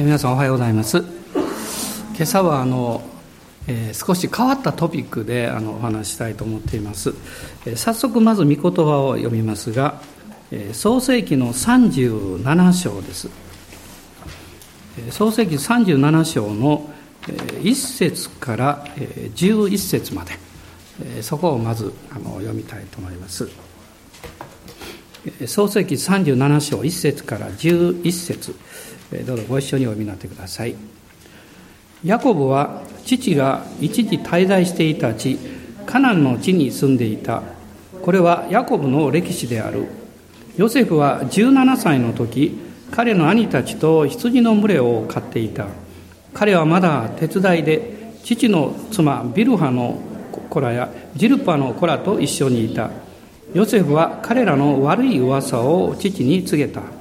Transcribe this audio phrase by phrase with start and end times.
[0.00, 0.98] 皆さんおはようございます。
[0.98, 3.02] 今朝はあの、
[3.66, 7.14] えー、少し変わったトピックであのお話したいと思っています、
[7.66, 10.00] えー、早速まず御言葉を読みますが、
[10.52, 13.28] えー、創世紀の37章です、
[14.98, 16.88] えー、創世紀37章の、
[17.28, 20.32] えー、1節から、えー、11節まで、
[21.02, 23.48] えー、そこをまずあの読みたいと思います。
[25.46, 28.54] 創世紀37章1節から11節。
[29.24, 30.74] どうぞご一緒にお読みになってください。
[32.04, 35.38] ヤコブは父が一時滞在していた地、
[35.86, 37.42] カナンの地に住んでいた。
[38.02, 39.86] これはヤコブの歴史である。
[40.56, 42.58] ヨセフは17歳の時、
[42.90, 45.66] 彼の兄たちと羊の群れを飼っていた。
[46.34, 49.98] 彼はまだ手伝いで、父の妻ビルハの
[50.50, 52.90] 子らやジルパの子らと一緒にいた。
[53.54, 56.97] ヨセフは彼らの悪い噂を父に告げた。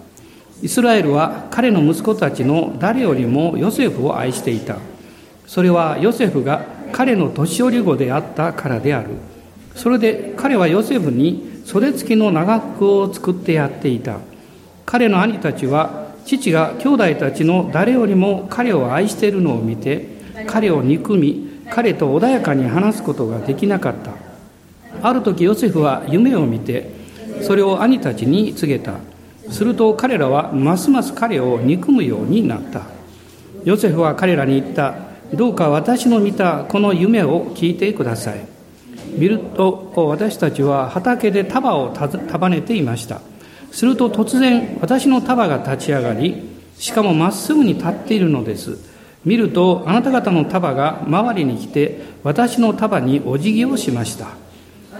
[0.62, 4.78] イスラエルは彼の息子たちの誰よりもヨセフを愛していた。
[5.46, 9.10] それはヨセフが彼の年寄り子であったからである。
[9.76, 14.18] それで彼はヨセフに袖付きの長服を作ってやっていた。
[14.86, 20.08] 彼の兄たちは父が兄弟たちの誰よりも彼を愛しているのを見て、
[20.48, 24.12] 彼を憎み、彼と穏やかに話すことができなかった。
[25.08, 26.90] ある時ヨセフは夢を見て、
[27.42, 28.94] それを兄たちに告げた。
[29.50, 32.82] すると彼らはますます彼を憎むようになった。
[33.64, 34.96] ヨセフは彼らに言った。
[35.34, 38.40] どうか私の見たこの夢を聞いてください。
[39.18, 43.22] 見ると私たちは畑で束を束ねていました。
[43.72, 48.78] すると突然私の束が立ち上がりしかもまっすぐに立っているのです。
[49.26, 54.28] 見るとあなた方の束が周りに来て私の束にお辞儀をしました。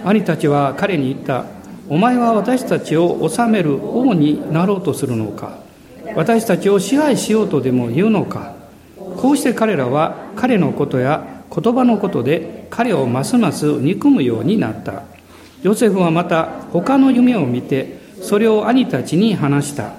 [0.04, 1.57] 兄たちは彼に言った。
[1.90, 5.58] お前は私たちを治める王になろうとするのか？
[6.14, 8.54] 私たちを支配しようとでも言うのか？
[9.16, 15.04] こうして彼らは彼のことや言葉のことで彼をますます憎むようになった。
[15.62, 19.92] ヨセフはまた他の夢を見てそれを兄たちに話した。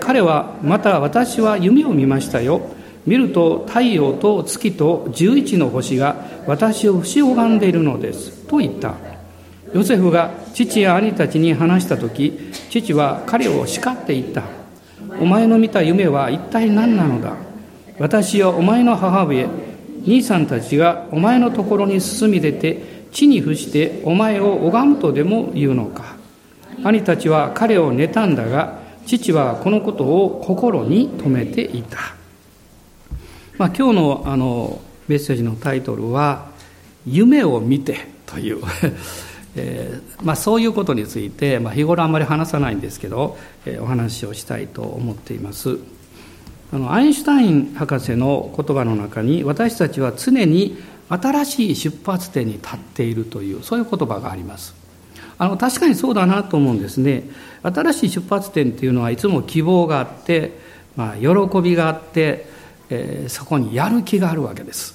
[0.00, 2.62] 彼はまた私は夢を見ましたよ。
[3.06, 6.16] 見ると太陽と月と十一の星が
[6.46, 8.46] 私を不死拝んでいるのです。
[8.46, 8.94] と言った。
[9.74, 14.44] ヨセフが父や兄たちに話した時父は彼を叱って言った。
[15.20, 17.36] お前の見た夢は一体何なのだ？
[17.98, 19.46] 私はお前の母上
[20.06, 26.16] 兄さんたちがお前のところに進み出て地に伏してお前を拝むとでも言うのか？
[26.84, 31.98] 兄たちは彼を妬んだが父はこのことを心に留めていた、
[33.58, 36.46] まあ、今日のあのメッセージのタイトルは
[37.06, 38.62] 「夢を見て」という。
[39.56, 45.78] えーまあ、そういうことについて、まあ、日頃あんまり話さないんですけど、えー、お話をしたいと思っています。
[46.72, 50.76] あのアインシュタイン博士の言葉の中に私たちは常に
[51.08, 54.74] 新しい出発点に立っているというそういう言葉があります。
[55.38, 57.24] あの確かにそうだなと思うんですね。
[57.62, 60.58] 新しい出発点っていうのはいつも希望があって、
[60.96, 62.46] まあ、喜びがあって、
[62.90, 64.94] えー、そこにやる気があるわけです、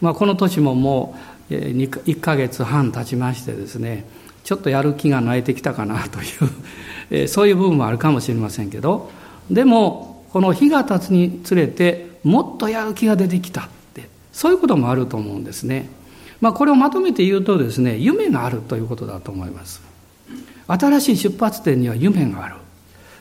[0.00, 4.04] まあ、この年ももう1か月半経ちましてですね
[4.44, 6.20] ちょっとやる気が泣いてきたかなと
[7.16, 9.10] いう そういう部分もあるかもしれませんけど
[9.50, 15.88] でもこの日が経つにつれてもっとやる気が出てきたってそういうこともあると思うんですね。
[16.40, 19.82] まあ、これをまとめて言うとですね夢があるということだと思います。
[20.66, 22.56] 新しい出発点には夢がある。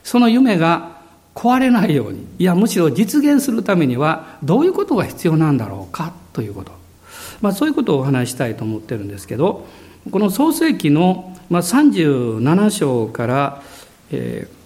[0.03, 0.97] その夢が
[1.33, 6.71] 壊れないようにいやむしろ実現するためにはどういうことが必要なんだろうかということ
[7.41, 9.66] まあ、そういうことをお話したいと思ってるんですけど
[10.11, 13.63] この創世紀のまあ37章から、
[14.11, 14.57] えー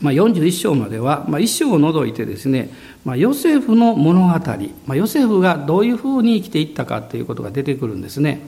[0.00, 2.70] まあ、41章までは、まあ、1章を除いてですね、
[3.04, 8.40] まあ、ヨセフの物語、まあ、ヨセフがどういうふうに生きていったかということが出てくるんですね。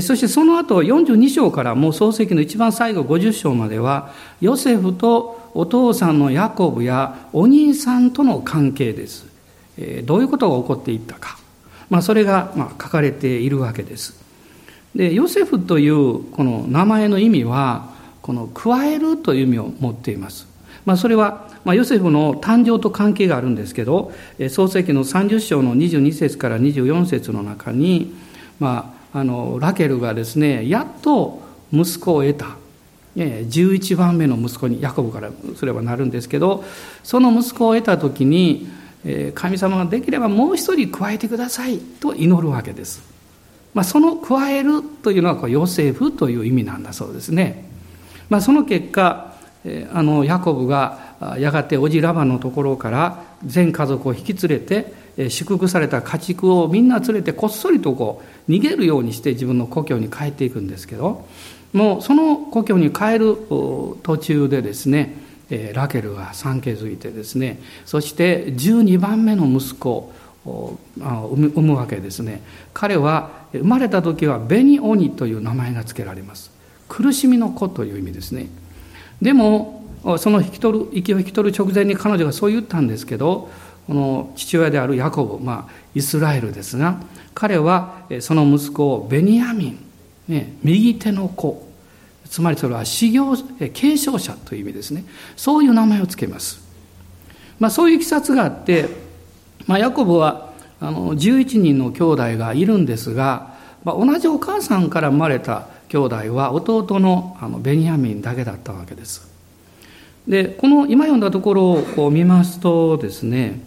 [0.00, 9.26] そしてその後42章からもう創世記の一番最後50章まではヨセフとお父さんのヤコブやお兄さんとの関係です。
[10.04, 11.38] どういうことが起こっていったか。
[11.90, 14.18] まあ、それがまあ書かれているわけです。
[14.94, 17.90] でヨセフというこの名前の意味は
[18.22, 20.48] この加えるという意味を持っています。
[20.84, 24.12] まあ、それは、まあ、ヨセフの誕生と関係があるんですけど
[24.48, 28.14] 創世記の30章の22節から24節の中に、
[28.60, 31.42] まあ、あのラケルがですねやっと
[31.72, 32.56] 息子を得た
[33.16, 36.64] 11番目の息子にヤコブからすればなるんですけど
[37.02, 38.68] その息子を得た時に
[39.34, 43.02] 神様ができればもう一人加えてくださいと祈るわけです。
[43.74, 47.68] まあ、その加えるというのはヨセフという意味なんだそうですね。
[48.30, 49.36] まあ、その結果、
[49.92, 61.26] あのヤコブがやがて叔父ラバのところから全家族を引き連れて祝福された家畜をみんな連れてこっそりとこう逃げるようにして自分の故郷に帰っていくんですけど
[61.72, 63.36] もうその故郷に帰る
[64.02, 65.16] 途中でですね
[65.48, 70.12] ラケルが産気づいてですねそして12番目の息子
[70.44, 72.40] を産むわけですね。
[72.72, 76.50] 彼は生まれた時はベニオニという名前が付けられます。
[76.88, 78.48] 苦しみの子という意味ですね。
[79.20, 79.82] でも
[80.18, 83.50] その引き取る息を引き取る直前に彼女がそう言ったんですけど
[83.86, 87.00] この父親であるヤコブ、まあ、イスラエルですが
[87.34, 89.78] 彼はその息子をベニヤミン、
[90.28, 91.65] ね、右手の子
[92.28, 93.36] つまりそれは修行
[93.72, 95.04] 継承者という意味ですね。
[95.36, 96.60] そういう名前を付けます、
[97.58, 98.88] まあ、そういういきさつがあって、
[99.66, 109.30] まあ、ヤコブはあの11人の兄弟がいるんですが、まあ、同じお母さんから生まれた兄弟は弟のあのベニヤミンだけだったわけです。
[110.26, 113.60] でこの今読んだところをこう見ますとですね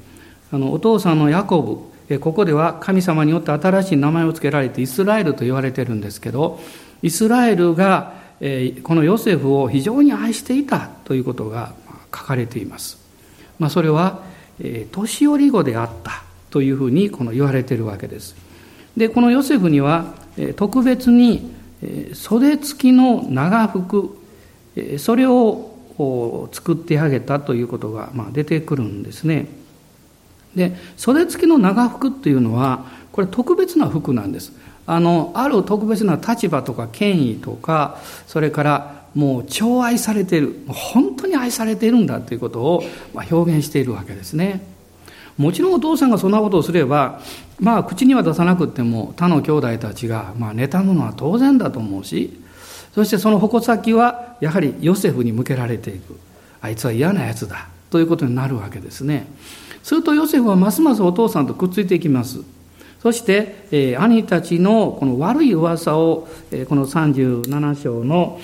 [0.52, 1.90] あのお父さんのヤコブ
[2.20, 6.60] ここでは神様によって新しい名前を付けられてイスラエルと言われてるんですけど
[7.02, 8.14] イスラエルが
[8.84, 11.74] このヨセフを非常に愛していたということが
[12.16, 12.98] 書かれています。
[13.60, 14.24] まあ、それは
[14.92, 18.36] 年寄り子であったというふうにこの言われているわけです。
[18.96, 20.14] でこのヨセフには
[20.56, 21.52] 特別に
[22.14, 24.18] 袖付きの長服
[24.98, 29.48] それを作ってあげたということが出てくるんですね。
[30.56, 34.54] で袖付きの長服っていうのはこれ特別な服なんです。
[34.92, 42.84] あのある特別な立場とか権威とかそれからもう寵愛されている本当に愛されているんだということを
[43.14, 44.66] ま表現しているわけですね。
[45.38, 47.22] もちろんお父さんがそんなことをすれば
[47.60, 52.42] まあ口には出さなくても他の兄弟たちがまあ妬むのは当然だと思うし
[52.96, 56.20] そしてその矛先はやはりヨセフに向けられていく。
[56.62, 59.28] あいつは嫌なやつだということになるわけですね。
[59.84, 62.40] するとヨセフはますますお父さんとくっついていきます。
[63.02, 68.40] そして、えー、兄たちのこの悪い噂を、えー、この37章の、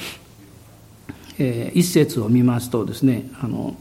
[1.37, 3.75] えー、一節を見ますとですねあの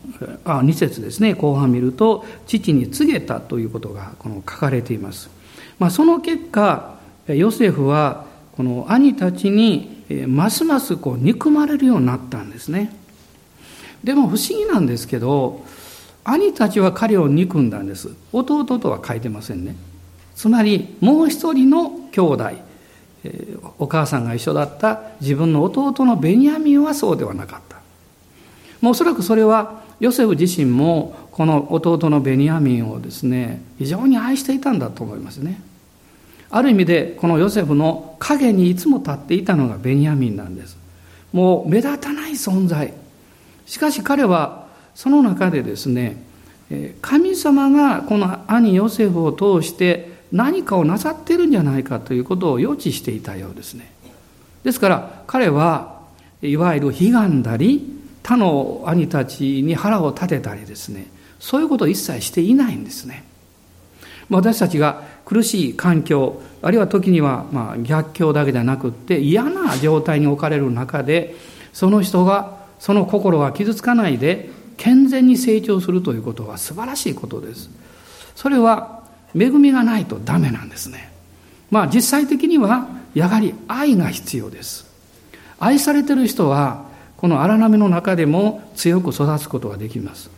[0.44, 5.30] あ二節ですね後半見ると父に告げたということがこの書かれています、
[5.78, 6.96] まあ、その結果
[7.28, 8.26] ヨセフは
[8.56, 12.94] この兄たちにますますこう憎まれるようになったんですね。
[14.04, 15.64] でも不思議なんですけど
[16.24, 18.10] 兄たちは彼を憎んだんです。
[18.32, 19.74] 弟とは書いてませんね。
[20.34, 22.50] つまりもう一人の兄弟
[23.78, 27.76] お母さんが一緒だった自分の弟のベニヤミンはそうではなかった。
[28.80, 35.62] もうおそらくそれはヨセフ自身もこの弟のベニヤミンをですね非常に愛していたんだと思いますね。
[36.50, 40.76] ある意味でこのヨセフの影にいつも立っていたのがベニヤミンなんです。
[41.32, 42.92] もう目立たない存在。
[43.66, 46.22] しかし彼はその中でですね
[47.00, 53.92] 神様がこの兄ヨセフを通して何かをなさってるんじゃないかということを予知していたようですね。
[54.64, 56.00] ですから彼は
[56.42, 57.88] いわゆる悲願だり
[58.24, 61.06] 他の兄たちに腹を立てたりですね
[61.38, 63.24] そういうことを一切していないんですね。
[64.28, 71.36] 私たちが苦しい環境あるいは時にはま逆境だけではなくって嫌な状態に置かれる中で
[71.72, 77.70] その人がその心が傷つかないで健全に成長するということは素晴らしいことです。
[78.34, 79.03] それは
[79.38, 81.12] 恵みがないとダメなんですね。
[81.70, 84.86] まあ実際的にはやはり愛が必要です。
[85.58, 86.84] 愛されてる人は
[87.16, 90.30] この荒波の中でも強く育つことができます。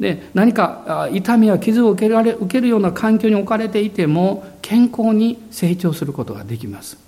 [0.00, 6.98] で何か痛みや傷を受けられ受けるような環境に置かれていても健康に成長することができます。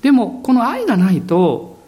[0.00, 1.78] でもこの愛がないと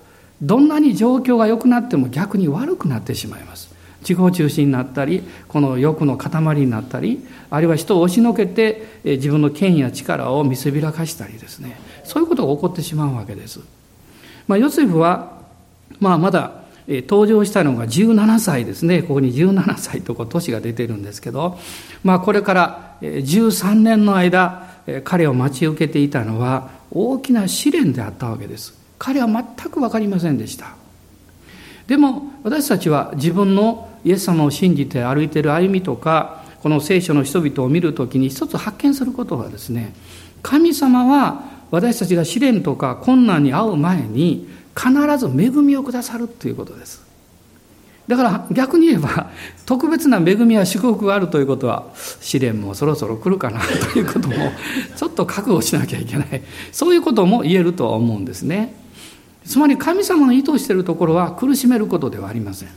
[0.43, 3.70] どんなに状況が良くなっても逆に悪くなってしまいます。
[4.01, 11.79] 自己中心になったりこの欲の塊になったりあるいは人を押しのけて自分の権威や力を見せびらかしたりですね。
[12.05, 13.61] そういうことが起こってしまうわけです。
[14.49, 15.39] まあ、ヨセフは、
[16.01, 19.03] まあ、まだ登場したのが17歳ですね。
[19.03, 21.59] ここに17歳とこう年が出てるんですけど、
[22.03, 24.67] まあ、これから13年の間
[25.05, 28.75] 彼を待ち受けていたのは大きな試練であったわけです。
[28.99, 30.75] 彼は全く分かりませんでした。
[31.87, 39.95] でも私たちは自分のイエス様を信じて歩いている歩みとかこの聖書の人々を見るときに一つ発見することはですね
[40.43, 47.09] 神様は私たちが試練とか困難に遭う前に必ず恵みをくださるということです。
[48.09, 49.31] だから逆に言えば
[49.67, 51.85] 特別な恵みや祝福があるということは
[52.21, 54.35] 試練もそろそろ来るかなということも
[54.97, 56.43] ちょっと覚悟しなきゃいけない。
[56.73, 58.75] そういうことも言えるとは思うんですね。
[59.45, 62.69] つまり神様の意図しているところは苦しめることではありません。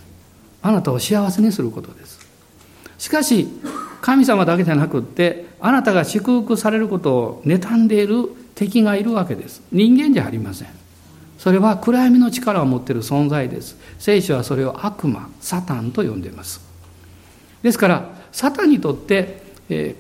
[0.63, 2.25] あなたを幸せにすることです。
[2.98, 3.48] しかし
[4.01, 9.62] 神様だけじゃなくってあなたが祝福されることを妬んでいる敵がいるわけです。
[9.72, 10.70] 人間じゃありません。
[11.38, 13.77] それは暗闇の力を持っている存在です。
[14.00, 16.62] 聖書はそれを悪魔サタンと呼んでいます。
[17.62, 19.43] ですからサタンにとって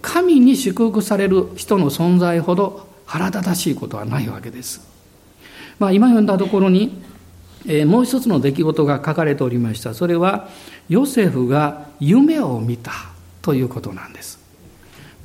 [0.01, 4.81] 神に祝福される人の存在ほど腹立たしいことはないわけです。
[5.79, 7.01] まあ、今読んだところに、
[7.67, 9.93] えもう一つの出来事が書かれておりました。
[9.93, 10.49] それは、
[10.89, 12.91] ヨセフが夢を見た
[13.41, 14.39] ということなんです。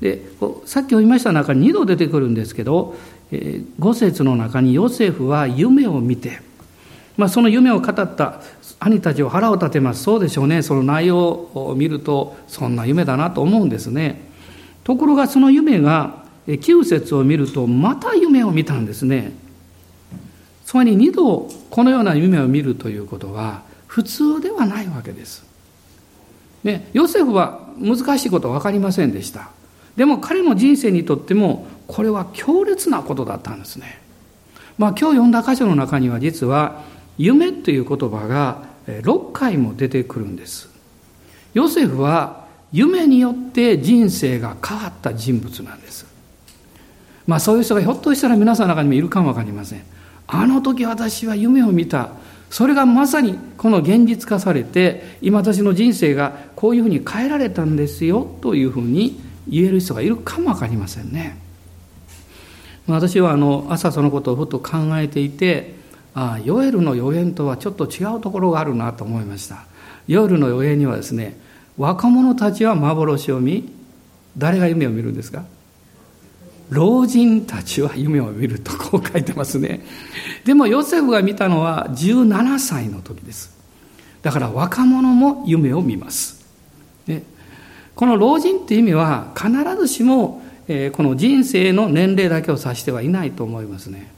[0.00, 0.23] で、
[0.64, 2.97] さっき読みました中に2度出てくるんですけど、
[3.33, 6.40] え5節の中にヨセフは夢を見て、
[7.16, 8.40] まあ、その夢を語った
[8.78, 10.04] 兄たちを腹を立てます。
[10.04, 10.62] そうでしょうね。
[10.62, 14.28] その内容を見ると、そんな夢だなと思うんですね。
[14.85, 19.33] ところがその夢が9節を見るとまた夢を見たんですね。
[20.69, 25.43] つまり2度このような夢を見るということは普通ではないわけです。
[26.63, 29.49] ね、ヨセフは難しいことは分かりませんでした。
[29.97, 33.99] でも彼の人生にとってもこれは強烈なことだったんですね。
[34.77, 36.83] まあ今日読んだ箇所の中には実は
[37.17, 40.69] 夢という言葉が6回も出てくるんです。
[41.55, 46.07] ヨセフは夢によって人生が変わった人物なんです。
[47.27, 49.98] まあそういう人がひょっとしたら皆さんの中にもいるかもわかりません。
[50.28, 52.11] あの時私は夢を見た。
[52.50, 61.37] それがまさにこの現実化されて、今私の人生がこういうふうに変えられたんですよというふうに言える人がいるかもわかりませんね。
[62.87, 65.75] 私はあの朝そのことをふと考えていて、
[66.14, 69.66] ああ、ヨエルの予言とはちょっと違うところがあるなと思いました。
[70.06, 71.38] ヨエルの予言にはですね、
[71.76, 73.70] 若者たちは幻を見
[74.38, 75.44] 誰が夢を見るんですか？
[76.71, 79.81] 老人たちは夢を見るとこう書いてますね。
[80.45, 83.57] でもヨセフが見たのは17歳の時です。
[84.23, 86.45] だから若者も夢を見ます、
[87.07, 87.23] ね、
[87.95, 94.11] この老人っていう意味は必ずしも、えー、この人生の年齢だけを指してはいないと思いますね。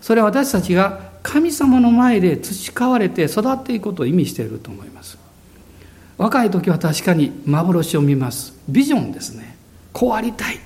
[0.00, 5.18] それは私たちが神様の前で培われて育っていくことを意味していると思います。
[6.18, 8.54] 若い時は確かに幻を見ます。
[8.68, 9.56] ビジョンですね。
[9.92, 10.58] こうありたい、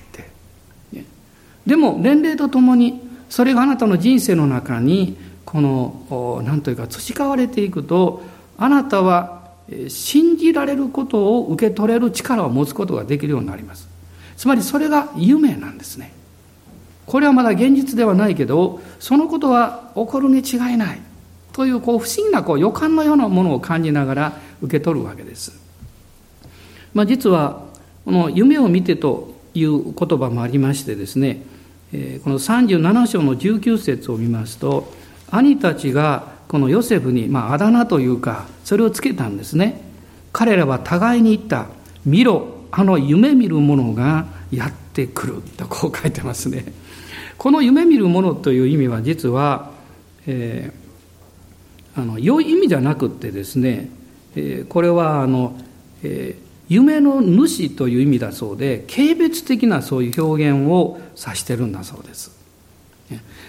[1.68, 2.98] でも年齢とともに
[3.28, 8.22] それがあなたの人生の中にこの何というか培われていくと
[8.56, 9.42] あなたは
[9.88, 13.86] 信じられることを受け取れる力を持つことができるようになります。
[14.38, 16.14] つまりそれが夢なんですね。
[17.04, 21.00] これはまだ現実ではないけどそのことは起こるに違いない。
[21.52, 24.32] というこう不思議なこう予感のようなものを感じながら
[24.62, 25.52] 受け取るわけです。
[26.94, 27.62] まあ、実は
[28.06, 31.42] この夢を見てという言葉もありましてですね、
[31.90, 34.92] この37章の19節を見ますと
[35.30, 39.82] 兄たちがこのヨセフに、まあ、あだ名というかそれをつけたんですね。
[40.32, 41.66] 彼らは互いに言った
[42.04, 46.72] 「見ろあの夢見る者がやってくる」とこう書いてますね。
[47.38, 49.70] この夢見る者という意味は実は、
[50.26, 53.90] えー、あの良い意味じゃなくってですね
[54.68, 55.56] これはあの、
[56.02, 62.36] えー、夢の主という意味だそうで軽蔑的なそういう表現を指してるんだそうです。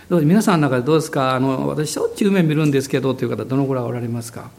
[0.09, 1.35] 皆さんの中でどうですか？
[1.35, 4.49] あの私しょっちゅう夢見るんですけどという方どのぐらいおられますか？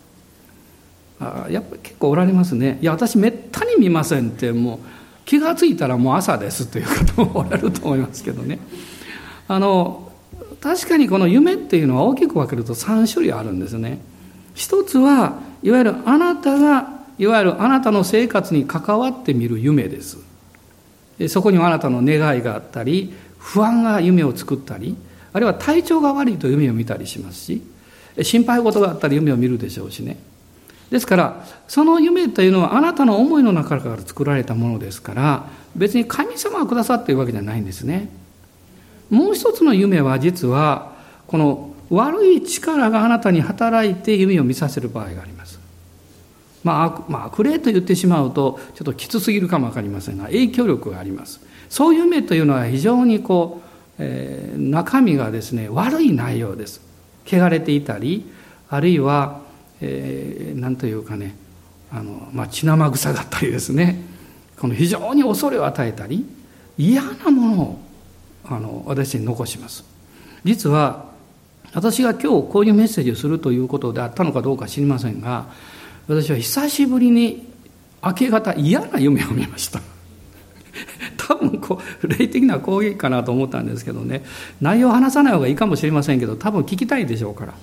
[1.18, 2.78] あやっぱり結構おられますね。
[2.82, 4.78] いや私めったに見ませんってもう
[5.24, 8.58] 気が付いたらもう朝ですという方もおられると思いますけどね。
[9.48, 10.12] あの
[10.60, 14.00] 確かにこの夢っていうのは大きく分けると3種類あるんですね。
[14.54, 20.16] 一つはいわゆるあなたがいわゆるあなたの生活に関わってみる夢です。
[21.28, 24.96] そこにはあなたの願いがあったり不安が夢を作ったり
[25.34, 27.62] あるいは体調が悪いと夢を見たりしますし
[28.22, 30.18] 心配事があったら夢を見るでしょうしね。
[30.90, 35.44] ですからその夢というのはあなたの思いの中から作られたものですから
[35.76, 38.08] 別に神様がくださっているわけじゃないんですね。
[39.10, 40.92] もう一つの夢は実は
[41.26, 45.59] この悪い力があなたに働いて夢を見させる場合があります。
[46.62, 51.40] まあ、まあ、悪霊と言ってしまうとちょっときつすぎるかも分かりませんが影響力があります。
[51.68, 56.80] そういう夢というのは非常にこう、えー、中身がですね悪い内容です。
[57.26, 58.30] 汚れていたり
[58.68, 59.40] あるいは、
[59.80, 61.36] えー、というかね
[61.92, 64.02] あの、まあ、血生臭かったりですね
[64.58, 66.26] この非常に恐れを与えたり
[66.76, 67.80] 嫌なものを
[68.44, 69.84] あの私に残します。
[70.44, 71.10] 実は
[71.72, 75.46] 私が今日こういうメッセージをするということであったのかどうか知りませんが
[76.10, 77.46] 私は久しぶりに
[78.02, 79.80] 明け方嫌な夢を見ました。
[81.16, 84.24] 多分こう霊的な攻撃かなと思ったんですけどね。
[84.60, 87.54] 内容を話さない方がいいかもしれませんけど多分聞きたいでしょうから。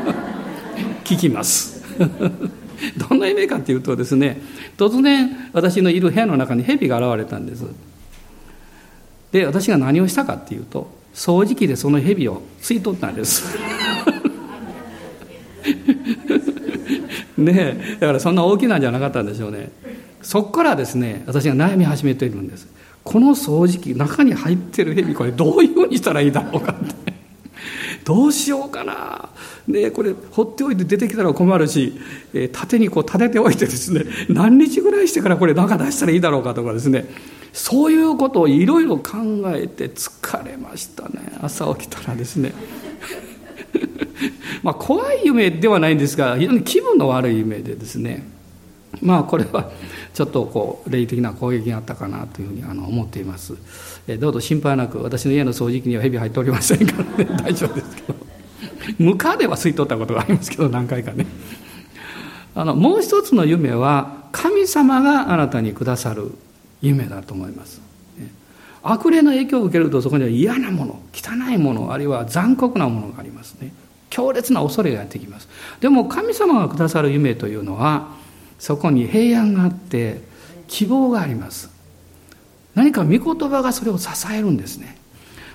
[1.04, 1.84] 聞きます。
[2.96, 4.40] どんな夢かっていうとですね
[4.78, 7.66] 突然私のいる部屋の中に蛇が現れたんです。
[9.30, 13.44] で私が何をしたかっていうと掃除機でその蛇を吸い取ったんです。
[17.42, 19.70] ねだからそんな大きなんじゃなかったんでしょうね。
[20.20, 22.66] そこからですね私が悩み始めているんです。
[23.04, 27.18] この掃除機中に入ってる蛇これどういうふうにしたらいいだろうかって。
[28.04, 29.28] どうしようかな。
[29.68, 32.00] でこれ放っておいて出てきたら困るし、
[32.32, 37.06] えー、縦にこう立てておいてですね何日ぐらいしてからこれ中出したらいいだろうかとかですね。
[37.52, 39.18] そういうことをいろいろ考
[39.54, 41.32] えて疲れましたね。
[41.40, 42.52] 朝起きたらですね。
[44.62, 48.26] まあ怖い夢ではないんですが非常に気分の悪い夢でですね。
[49.02, 49.70] まあこれは
[50.14, 53.54] ちょっとこう霊的な攻撃があったかなというふうにあの思っています、
[54.06, 57.30] えどうぞ心配なく私の家の掃除機には蛇入っておりませんからね。
[57.42, 58.28] 大丈夫ですけど。
[58.98, 61.26] ムカでは吸い取ったことがありますけど何回かね。
[62.54, 66.32] あのもう一つの夢は神様があなたにくださる
[66.80, 67.88] 夢だと思います。
[68.82, 73.72] 悪霊の影響を受けるとそこには嫌なもの汚いものあるいは残酷なものがありますね。
[74.10, 75.48] 強烈な恐れがやってきます。
[75.80, 78.08] でも神様がくださる夢というのは
[78.58, 80.22] そこに平安があって
[80.66, 81.70] 希望があります。
[82.74, 84.96] 何か御言葉がそれを支えるんですね。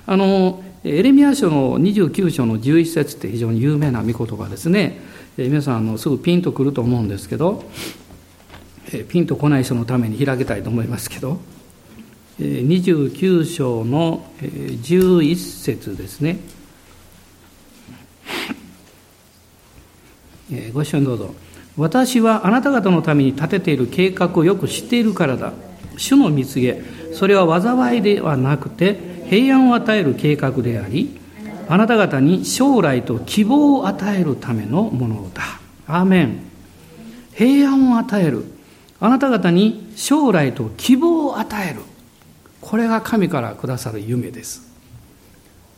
[0.05, 4.99] あのエレミア書の29章の11節って非常に有名な御言葉ですね。
[5.37, 7.63] 皆さんあのすぐピンとくると思うんですけど
[9.09, 11.39] ピンとこない人のために開けたいと思いますけど
[12.39, 16.39] 29章の11節ですね。
[20.73, 21.33] ご一緒にどうぞ。
[21.77, 25.53] 私はあなた方のために立てている計画をよく知っているからだ。
[25.97, 26.81] 主の蜜げ。
[27.13, 28.97] それは災いではなくて
[29.29, 31.19] 平安を与える計画であり
[31.67, 35.43] あなた方に将来と希望を与えるためのものだ。
[35.87, 36.39] アーメン。
[37.33, 38.45] 平安を与える。
[38.99, 41.81] あなた方に将来と希望を与える。
[42.61, 44.73] これが神からくださる夢です。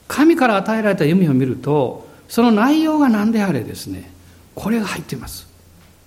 [0.08, 4.12] 神から与えられた夢を見るとその内容が何であれですね。
[4.56, 5.48] これが入っています。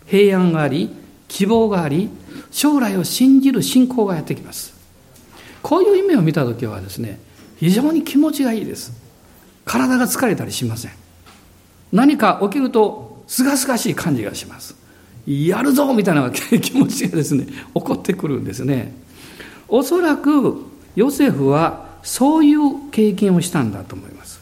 [0.07, 0.91] 平安があり
[1.29, 2.09] 希望があり
[2.51, 4.75] 将来を信じる信仰がやってきます。
[5.63, 7.21] こういう夢を見た時はですね
[7.59, 8.93] 非常に気持ちがいいです。
[9.65, 10.93] 体が疲れたりしません。
[11.93, 14.75] 何か起きるとすがすがしい感じがします。
[15.27, 18.95] やるぞみたいな気持ちがですね起こってくるんですね。
[19.69, 20.65] おそらく
[20.97, 24.41] ヨセフはそういう経験をしたんだと思います。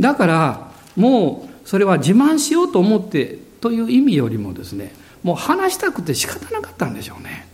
[0.00, 7.48] だからもうそれは自慢しようと思ってという意味よりもですねもう話したくて仕方なかったんでしょうね。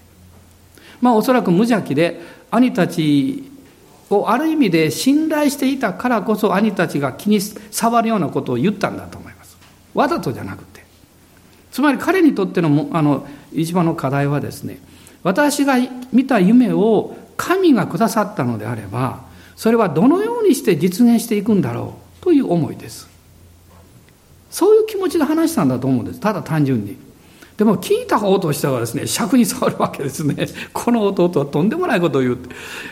[1.00, 2.20] まあおそらく無邪気で
[2.50, 3.44] 兄たち
[4.10, 9.56] をある意味で信頼していたからこそ兄たちが気に障るようなことを言ったんだと思います。
[9.94, 10.84] わざとじゃなくて。
[11.70, 14.80] つまり彼にとってのあの一番の課題はですね
[15.22, 15.76] 私が
[16.12, 19.24] 見た夢を神がくださったのであれば
[19.56, 23.09] それはどのようにして実現していくんだろうという思いです。
[24.50, 26.20] そういう気持ちで話したんだと思うんです。
[26.20, 26.96] ただ単純に。
[27.56, 30.46] でも聞いた方としてはですね尺に触るわけですね。
[30.72, 32.38] この弟はとんでもないことを言う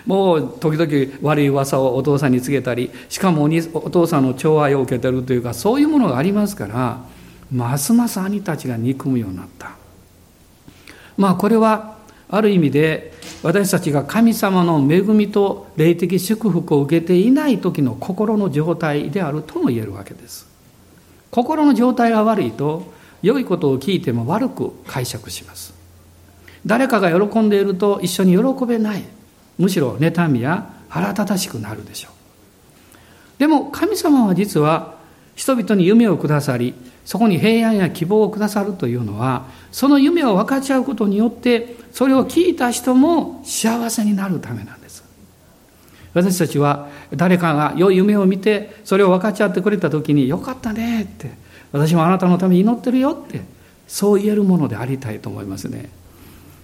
[0.05, 7.01] もう時々悪い噂をお父さんに告げたりしかもお父さんの寵愛を受けてるというかそういうものがありますから
[7.51, 9.71] ますます兄たちが憎むようになった。
[11.17, 11.97] まあこれは
[12.29, 20.48] ある意味で私たちが神様の恵みと霊的祝福を受けていない時の心の状態であるとも言えるわけです。
[21.31, 25.75] 心の状態が悪いと良いことを聞いても悪く解釈します。
[26.67, 29.05] 誰かが喜んでいると一緒に喜べない。
[29.59, 32.13] むしろ妬みや腹立たしくなるでしょう。
[33.39, 34.97] でも神様は実は
[35.35, 44.78] 人々に夢をくださりそこに平安や希望をくださるというのはその夢を分かち合うことによってそれを聞いた人も幸せになるためなんです。
[46.15, 51.31] 私たちは誰かが良い夢を見てそれを分かち合ってくれた時に「よかったね」って
[51.73, 53.43] 「私もあなたのために祈ってるよ」って
[53.87, 55.91] そう言えるものでありたいと思いますね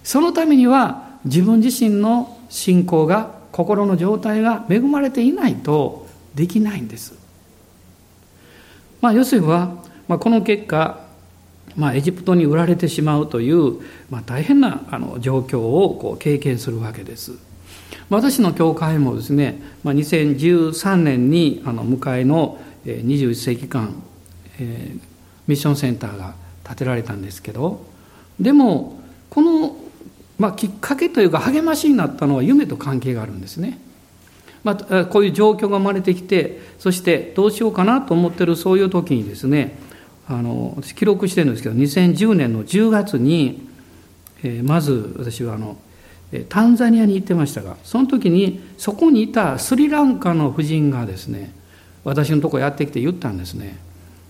[0.03, 7.15] そのためには自分自身の信仰が心の状態が恵まれていないとできないんです
[9.01, 11.01] まあヨセフはまあ、この結果、
[11.77, 13.81] まあ、エジプトに売られてしまうという、
[14.11, 17.33] まあ、大変なあの状況をこう経験するわけです。
[18.11, 23.95] 私の教会もですね、まあ、2013年にあの迎えの21世紀間、
[24.59, 25.01] えー、
[25.47, 27.85] ミッションセンターが建てられたんですけど
[28.41, 28.99] でも
[29.31, 29.77] この、
[30.39, 33.79] まあ、きっかけというか励ましになったのは夢と関係があるんですね。
[34.63, 39.77] まあ、こういう状況が生まれてきてそしてどうしようかなと思ってるそういう時にですね
[40.27, 43.69] あの私記録してるんですけど2010年の10月に、
[44.43, 45.77] えー、まず私はあの
[46.49, 51.53] タンザニアに行ってましたがその時にそこにいたスリランカの夫人がですね
[52.05, 53.79] 私のとこやってきて言ったんですね。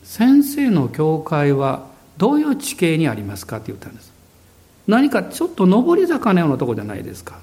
[0.04, 4.12] 先生の教会はどういう地形にありますかって言ったんです。
[4.86, 7.40] 何かちょっと上り坂のようなとこじゃないですか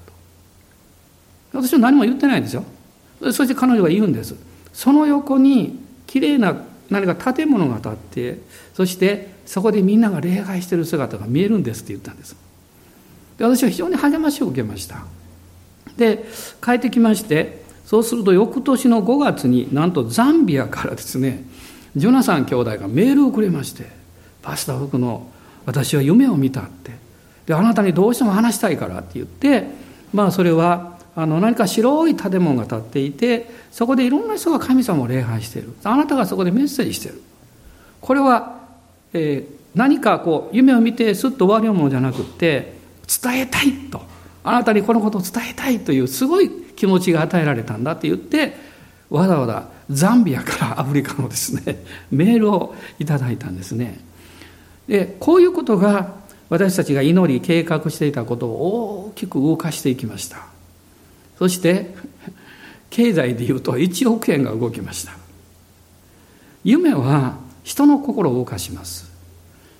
[1.52, 1.60] と。
[1.60, 2.64] 私は何も言ってないんですよ。
[3.20, 4.34] そして彼女は言うんです。
[4.72, 6.56] その横にきれいな
[6.88, 8.38] 何か建物が建って
[8.74, 12.36] そしてそこでみんなが礼拝してる姿が見えるんですって言ったんです。
[13.46, 15.04] 私は非常に励ましを受けました。
[15.96, 16.24] で
[16.64, 21.44] 帰ってきましてそうすると翌年の5月になんとザンビアからですね
[21.94, 23.90] ジョナサン兄弟がメールをくれまして
[24.40, 25.28] 「パスタ福の
[25.66, 26.92] 私は夢を見た」って。
[27.46, 29.66] であなたにどうしても話したいからって言って
[30.12, 35.74] まあそれはあの何か白い建物が建っていてそこでいろんな人が神様を礼拝している。
[35.84, 37.20] あなたがそこでメッセージしてる。
[38.00, 38.60] これは、
[39.12, 44.02] えー、何かこう夢を見てすっと終わるものじゃなくって伝えたいと。
[44.44, 48.56] あなたにこのことを伝えたいというすごい気持ちが与えられたんだって言って
[49.08, 54.00] わざわざザンビアからアフリカのですね メールをいただいたんですね。
[54.88, 56.14] でこういうことが
[56.48, 60.46] 私たちが祈り計画していたことを大きく動かしていきました。
[61.38, 61.94] そして
[62.90, 65.12] 経済でいうと1億円が動きました。
[66.64, 69.10] 夢は人の心を動かします。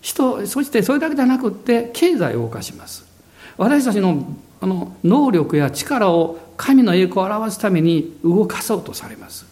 [0.01, 3.12] 人そしてそれだけじゃなくって経済を動かします。
[3.63, 4.27] 私たちの
[4.61, 9.47] あの能力や力を神の栄光を表すために動かそうとされます。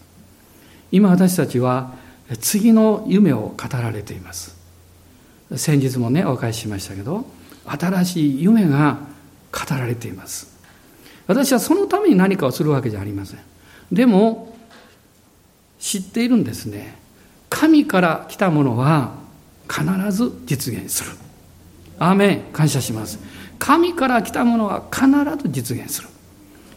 [0.92, 1.94] 今私たちは
[2.40, 4.56] 次の夢を語られています。
[5.56, 7.24] 先日もねお返ししましたけど
[7.66, 8.98] 新しい夢が
[9.52, 10.58] 語られています。
[11.26, 13.40] 私はそのために何かをするわけじゃありません。
[13.92, 14.56] でも
[15.78, 16.96] 知っているんですね。
[17.48, 19.12] 神から来たものは
[19.68, 21.10] 必ず実現する。
[21.98, 22.40] アーメン。
[22.52, 23.18] 感謝します。
[23.60, 25.06] 神から来たものは必
[25.40, 26.08] ず実現する。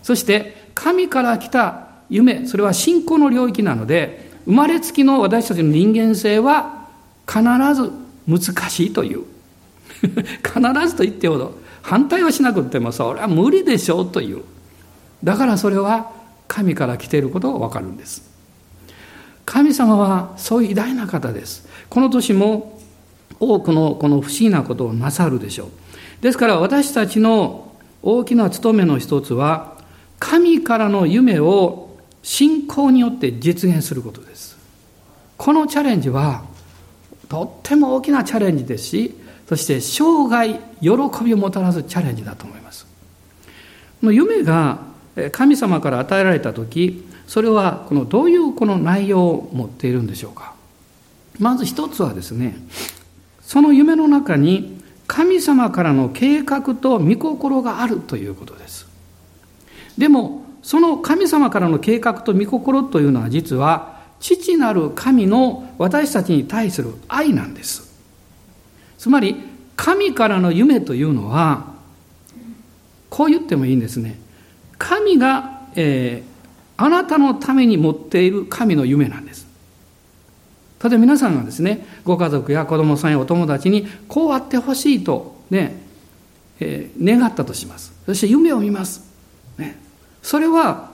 [0.03, 6.89] そして神から来た夢それは信仰の領域なので生まれつきの私たちの人間性は
[7.25, 7.41] 必
[7.73, 7.89] ず
[8.27, 9.23] 難しいという。
[10.03, 14.41] 必ずと言ってほど反対はしなくてもそれは無理でしょうという。
[15.23, 16.11] だからそれは
[16.49, 18.29] 神から来ていることがわかるんです。
[19.45, 21.65] 神様はそういう偉大な方です。
[21.89, 22.81] この年も
[23.39, 25.82] 多くのこの不思議なことをなさるでしょう。
[26.23, 29.75] ですから私たちの大きな務めの一つは
[30.19, 34.57] 神からの夢を信仰によって実現することです。
[35.35, 36.45] このチャレンジは
[37.27, 39.15] とっても大きなチャレンジですし
[39.49, 42.87] そして生涯喜びをもたらすチャレンジだと思います。
[44.01, 44.79] 夢が
[45.33, 50.53] 神様から与えられた時それはこのどういうこの内容を持っているんでしょうか。
[51.37, 52.55] まず一つはですね
[53.41, 54.81] その夢の中に
[55.13, 58.87] 神様からの計画と御心があるということです。
[59.95, 67.93] でもその神様からの計画と御心というのは実は父なる神の私たちに対する愛なんです。
[68.97, 69.35] つまり
[69.75, 71.75] 神からの夢というのは
[73.11, 74.19] こう言ってもいいんですね。
[74.79, 79.42] 神が、えー、あなたのために持っている神の夢なんです。
[80.83, 85.81] 例えば皆さんがですねご家族や子供さんやお友達にこうあってほしいとね、
[86.59, 87.93] えー、願ったとします。
[88.05, 89.01] そして夢を見ます、
[89.57, 89.79] ね、
[90.21, 90.91] それは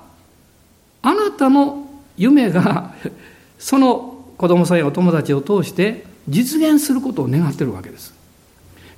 [1.01, 2.93] あなたの夢が
[3.57, 8.13] その子供さんやお友達を通して実現することを願ってるわけです。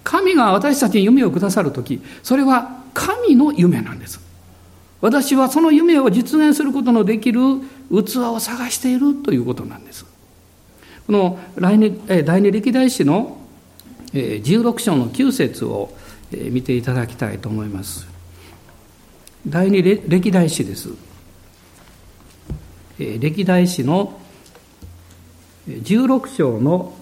[0.04, 4.20] 神が私たちに夢をくださる時それは神の夢なんです。
[5.00, 7.42] 私はその夢を実現することのできる
[7.90, 10.11] 器を探しているということなんです。
[11.12, 13.38] この第二歴代史の
[14.14, 15.94] 16章の9節を
[16.32, 18.08] 見ていただきたいと思います
[19.46, 20.90] 第二歴代史です。
[22.98, 24.22] 歴代史の
[25.68, 26.94] 16章の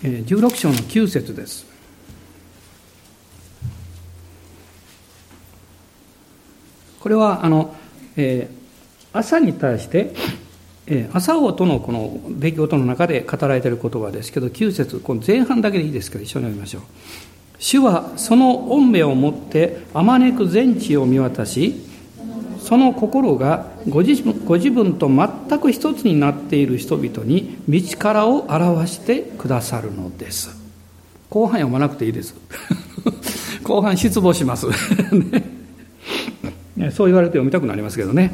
[0.00, 1.66] 16章の9節です。
[7.00, 7.74] これはあの、
[8.16, 8.63] えー、
[9.14, 10.12] 朝に対して、
[10.86, 16.82] えー、朝王とのこの出来事の中で語られている言葉ですけど9節この前半だけでいいですけど一緒に読みましょう。
[17.58, 21.76] 主はその御目を持ってあまねく全地を見渡し
[22.58, 30.62] その心がご自分ご自分と全く一つになっている人々に道からを表してくださるのです。
[31.30, 32.34] 後半読まなくていいです。
[33.62, 34.66] 後半失望します。
[36.76, 38.32] ね、そう言われて読みたくなりますけどね。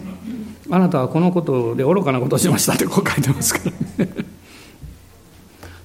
[0.70, 3.61] あなたはこのことで愚かなことをしましたってこう書いてますか
[3.98, 4.14] らね。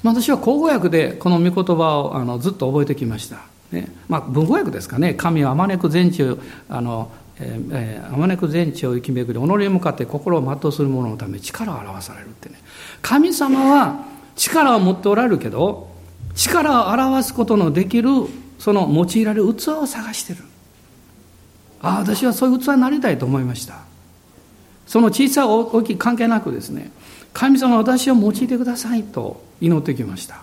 [0.04, 3.38] 私は口語訳でこの御言葉をあのずっと覚えてきました、
[3.72, 3.92] ね。
[4.08, 5.16] まあ、文語訳ですかね。
[5.16, 6.38] 神はあまねく全地を
[6.70, 12.56] あのえー、あまねく全地を生き巡り己に向かって心を全うする者のため力を表されるってね。
[13.02, 15.90] 神様は力を持っておられるけど
[16.36, 18.10] 力を表すことのできる
[18.60, 20.40] その用いられる器を探してる。
[21.82, 23.95] ああ私はそういう器になりたいと思いました。
[24.86, 26.92] その小さい大きい関係なくですね
[27.34, 30.38] 神様私を用いてくださいと祈ってきました。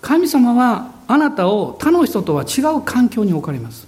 [0.00, 3.86] 神様はあなたを他の人とは違う環境に置かれます。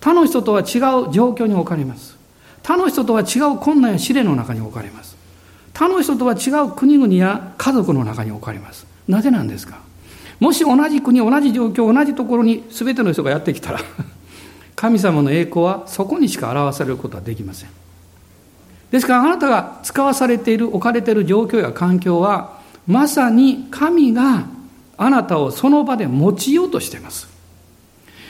[0.00, 2.16] 他の人とは違う状況に置かれます。
[2.62, 5.16] 他の人とは違う困難や試練の中に置かれます。
[5.72, 8.86] 他の人とは違う国々や家族の中に置かれます。
[9.08, 9.80] なぜなんですか？
[10.38, 13.80] もし同じ国同じ状況同じところに全ての人がやってきたら
[14.76, 17.70] 神様の栄光はそこにしか表されることはできません。
[18.92, 24.44] ですからあなたが使わされている置かれている状況や環境はまさに神が
[24.98, 27.26] あなたをその場で持ちようとしています。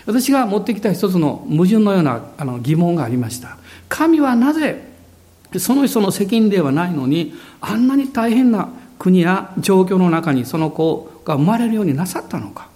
[0.07, 3.57] 私が持ってきた一つの矛盾のようなあの疑問がありました。
[3.89, 4.89] 神はなぜ
[5.59, 8.69] その人の責任ではないのにあんなに大変な
[9.01, 12.69] 国や状況の中にその子が生まれるようになさったのか。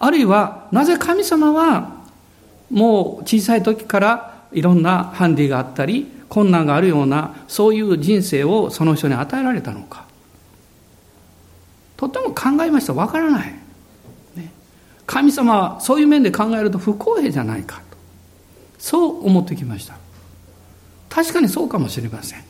[0.00, 1.98] あるいはなぜ神様は
[2.68, 10.06] もう小さい時からいろんなハンディがあったり困難があるようなそういう人生をその人に与えられたのか。
[11.96, 12.92] とても考えました。
[12.92, 13.52] わからない、
[14.36, 14.52] ね、
[15.06, 17.96] 神様はそういう面で考えると不公平じゃないかと。
[18.78, 19.96] そう思ってきました。
[21.08, 22.44] 確かにそうかもしれません。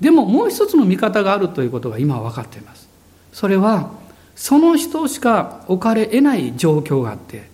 [0.00, 2.88] でももう一つの見方があるということが今分かっています。
[3.32, 3.90] それは
[4.36, 7.48] その人しか置かれ得ない状況があって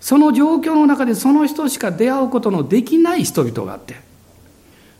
[0.00, 3.96] その状況の中でその人しか出会うことのできない人々があって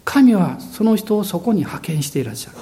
[0.04, 2.56] 神はその人をそこに派遣していらっしゃる。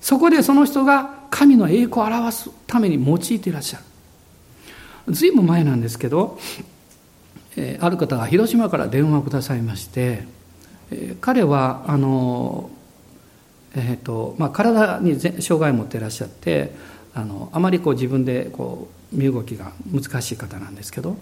[0.00, 3.78] そこでその人が神の栄光を表すために用いていらっしゃ
[5.06, 5.14] る。
[5.14, 6.38] ずいぶん前なんですけど、
[7.56, 10.26] えある方が広島から電話をくださいまして、
[10.90, 12.70] え彼はあの、
[13.74, 16.72] えーとまあ、体に障害を持っていらっしゃって
[17.14, 21.16] あのあまりこう自分でこう身動きが難しい方なんですけど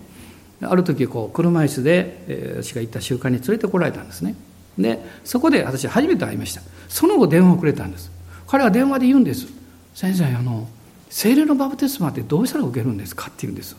[0.62, 4.34] ある時こう車椅子で、え私が行った習慣に連れてこられたんですね。
[4.78, 6.62] でそこで私初めて会いました。
[6.88, 8.10] その後電話をくれたんです。
[8.46, 9.46] 彼は電話で言うんです。
[9.94, 10.68] 先生あの
[11.08, 13.76] 精霊のバプテスマってどうしたら受けるんですかって言うんです。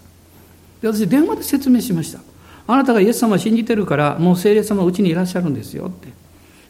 [0.82, 2.20] で私電話で説明しました。
[2.68, 6.08] あなたがイエス様を信じてるからもう精霊様はうちにいらっしゃるんですよって。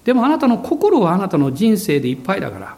[0.04, 2.78] でもあなたの心はあなたの人生でいっぱいだから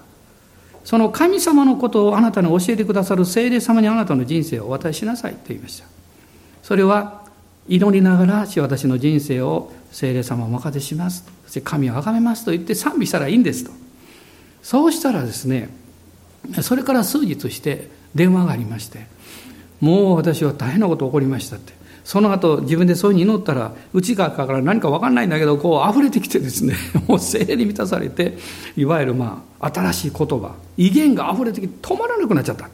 [0.86, 5.86] その神様のことをあなたに教えてくださる精霊様にあなたの人生をお渡ししなさいと言いました。
[6.64, 7.24] それは
[7.68, 11.26] 祈りながら私の人生を精霊様お任せします。
[11.46, 13.72] そして神を崇めますと言って賛美したらいいんですと。
[14.62, 15.70] そうしたらですね
[16.62, 19.08] それから数日して電話がありまして
[19.80, 21.78] もう私は大変なこと起こりましたって。
[22.08, 26.74] その後自分でそういうふうに祈ったら内側から何か分かんないんだけどこう溢れてきてですね
[27.06, 28.38] もう精霊に満たされて
[28.78, 32.70] いわゆるまあ新しい言葉威厳が溢れてきて止まらなくなっちゃった。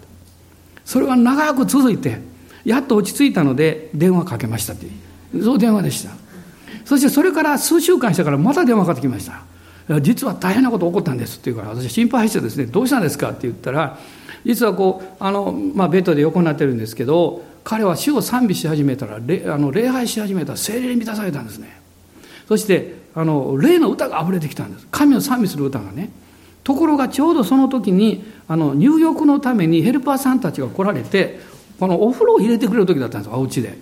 [0.85, 2.19] それが長く続いて
[2.63, 4.85] やっと落ち着いたので電話かけましたって
[5.41, 6.11] そう電話でした。
[6.85, 13.31] そしてそれから数週間してからまた電話かかってきました実は大変なこと起こったんですって言うから私心配してですねどうしたんですか？
[13.31, 13.97] って言ったら
[14.45, 21.81] 実はこうあの、まあ、ベッドで横になってるんですけど彼は主を賛美し始めたら礼あの礼拝し始めたら精霊に満たされたんですね。
[22.47, 24.87] そしてあの霊の歌が溢れてきたんです。
[24.91, 26.09] 神を賛美する歌がね。
[26.63, 31.39] ところがちょうどその時にあの入浴のためにヘルパーさんたちが来られて
[31.79, 33.77] このお風呂を入れてくれる時だったんですお家で。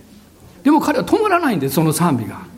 [0.64, 2.51] でも彼は止まらないんですその賛美が。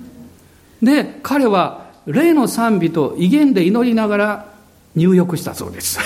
[0.83, 4.53] で彼は霊の賛美と威厳で祈りながら
[4.95, 5.99] 入浴したそうです。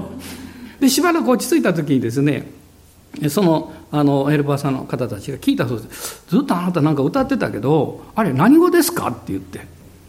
[0.80, 2.50] でしばらく落ち着いた時にですね
[3.28, 6.24] そのあのヘルパーさんの方たちが聞いたそうです。
[6.28, 9.66] ずっとあなたなんか歌ってたけどあれ何語ですかって言って。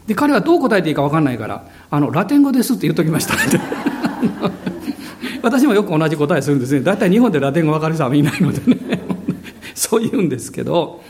[0.08, 3.36] で彼はどう答えていいか分かんないからあのラテン語ですって言っときました。
[3.36, 3.60] っ て
[5.41, 6.82] 私もよく同じ答えするんですね。
[6.82, 9.01] 大体日本でラテン語分かる人はいないのでね。
[9.75, 11.01] そう言うんですけど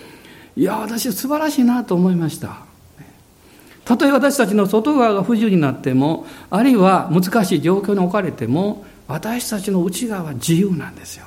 [0.55, 2.70] いや私素晴らしいなと思いました。
[3.85, 11.25] たとえ私たちの外側が不自由になってもあるいは難しい状況に置かれても私たちの内側は自由なんですよ。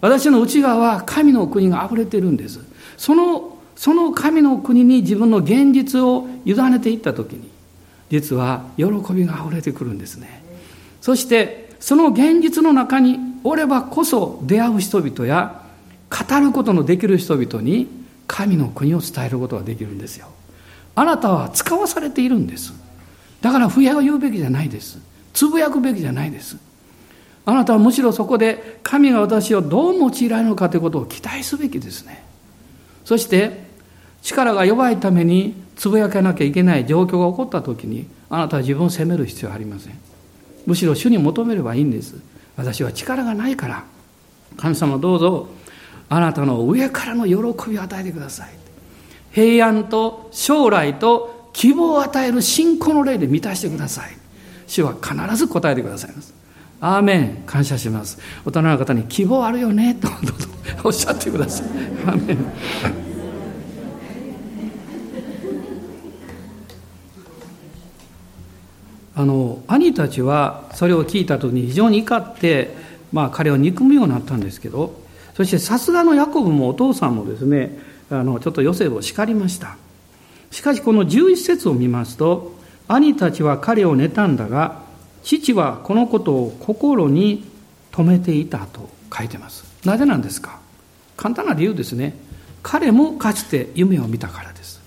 [0.00, 2.60] 私の内側は神の国が溢れてるんです。
[2.96, 7.50] そのその神の国に自分の現実を委ねていった時に
[8.10, 10.42] 実は喜びが溢れてくるんですね。
[11.00, 15.62] そしてその現実の中におればこそ出会う人々や
[16.10, 17.88] 語ることのできる人々に
[18.28, 20.28] 神の国を伝えることができるんですよ。
[20.94, 22.74] あなたは使わされているんです。
[23.40, 24.98] だから不やを言うべきじゃないです。
[25.32, 26.56] つぶやくべきじゃないです。
[27.44, 32.24] あなたはむしろそこで神が私をどう用いられるのかということを期待すべきですね。
[33.04, 33.64] そして
[34.22, 39.98] 力が弱いためにつぶやかなきゃいけない状況が起こった時にあなたは自分を責める必要はありません。
[40.66, 42.14] むしろ主に求めればいいんです。
[42.56, 43.84] 私は力がないから
[44.56, 45.48] 神様どうぞ
[46.08, 48.61] あなたの上からの喜びを与えてください。
[49.32, 54.10] 平安と将来と希望を与える信仰の霊で満たしてください。
[54.66, 56.34] 主は必ず答えてくださいます。
[56.80, 57.42] アーメン。
[57.46, 58.18] 感謝します。
[58.44, 59.94] 大人の方に希望あるよね。
[59.94, 60.08] と
[60.84, 61.66] おっしゃってください。
[62.06, 62.38] アーメン。
[69.14, 72.74] あの兄たちはそれを聞いた時に非常に怒って、
[73.12, 74.98] まあ、彼を憎むようになったんですけど
[75.36, 77.78] そしてさすがのヤコブもお父さんもですね
[78.10, 79.76] あのちょっとヨセフを叱りました
[80.50, 82.54] しかしこの11節を見ますと
[82.88, 84.82] 兄たちは彼を妬んだが
[85.22, 87.44] 父はこのことを心に
[87.92, 89.64] 留めていたと書いてます。
[89.84, 90.58] なぜなんですか？
[91.16, 92.16] 簡単な理由ですね。
[92.62, 94.80] 彼もかつて夢を見たからです。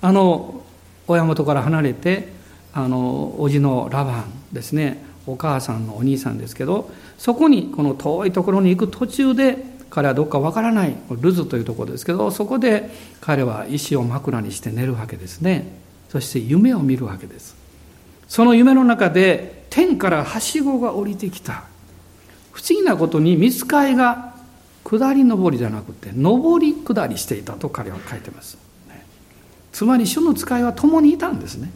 [0.00, 0.62] あの、
[1.06, 2.32] 親元から離れて、
[2.72, 12.90] あの、叔父のラバンですね、お母さんのお兄さんですけど、そこにこの遠いところに行く途中で、彼はどっかわからない、ルズというところですけど、そこで
[13.22, 15.72] 彼は石を枕にして寝るわけですね。
[16.10, 17.56] そして夢を見るわけです。
[18.28, 21.64] その夢の中で天からはしごが降りてきた。
[22.52, 24.34] 不思議なことに見つかいが
[24.84, 28.58] 下り上りじゃなくて上り下りしていたと彼は書いてます、
[29.72, 31.70] つまり主の使いは共にいたんですね。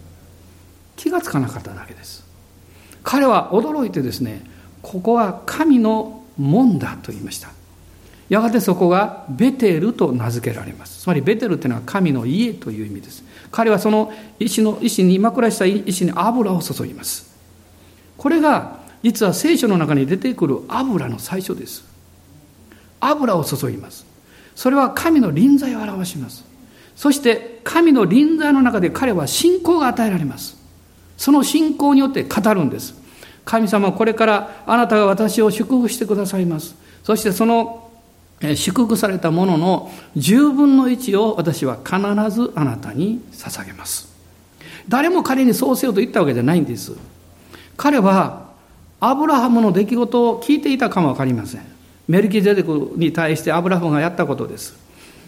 [0.96, 2.22] 気がつかなかっただけです。
[3.02, 4.44] 彼は驚いてですね
[4.82, 7.48] ここは神の門だと言いました。
[8.30, 11.02] やがてそこがベテルと名付けられます。
[11.02, 13.24] つまりベテルというのは神の家という意味です。
[13.50, 17.34] 彼はその石の石に枕した石に油を注ぎます。
[18.16, 21.84] これが実は聖書の中に出てくる油の最初です。
[23.00, 24.06] 油を注ぎます。
[24.54, 26.44] それは神の臨在を表します。
[26.94, 30.56] そして神の臨在の中で彼は信仰が与えられます。
[31.16, 32.94] その信仰によって語るんです。
[33.44, 36.76] 神様これからあなたが私を祝福してくださいます。
[37.02, 37.89] そしてその
[38.56, 41.98] 祝福されたものの10分の1を私は必
[42.30, 44.08] ずあなたに捧げます。
[44.88, 46.92] 誰も彼にそうせよと言ったわけじゃないんです。
[47.76, 48.50] 彼は
[48.98, 51.62] アブラハムの出来事を聞いていたかもわかりません。
[52.08, 54.76] メルキゼデクに対してアブラハムがやったことです。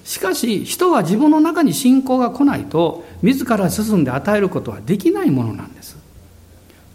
[0.05, 5.97] しかし人は自分の中に信仰が来ないと自ら進んで与えることはできないものなんです。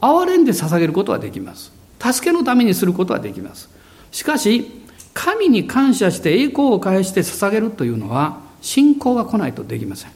[0.01, 1.71] 憐れんで捧げることはできます。
[1.99, 3.69] 助けのためにすることはできます。
[4.11, 4.86] しかし
[5.17, 10.11] 神に感謝して栄光を返して捧げるというのは信仰が来ないとできません。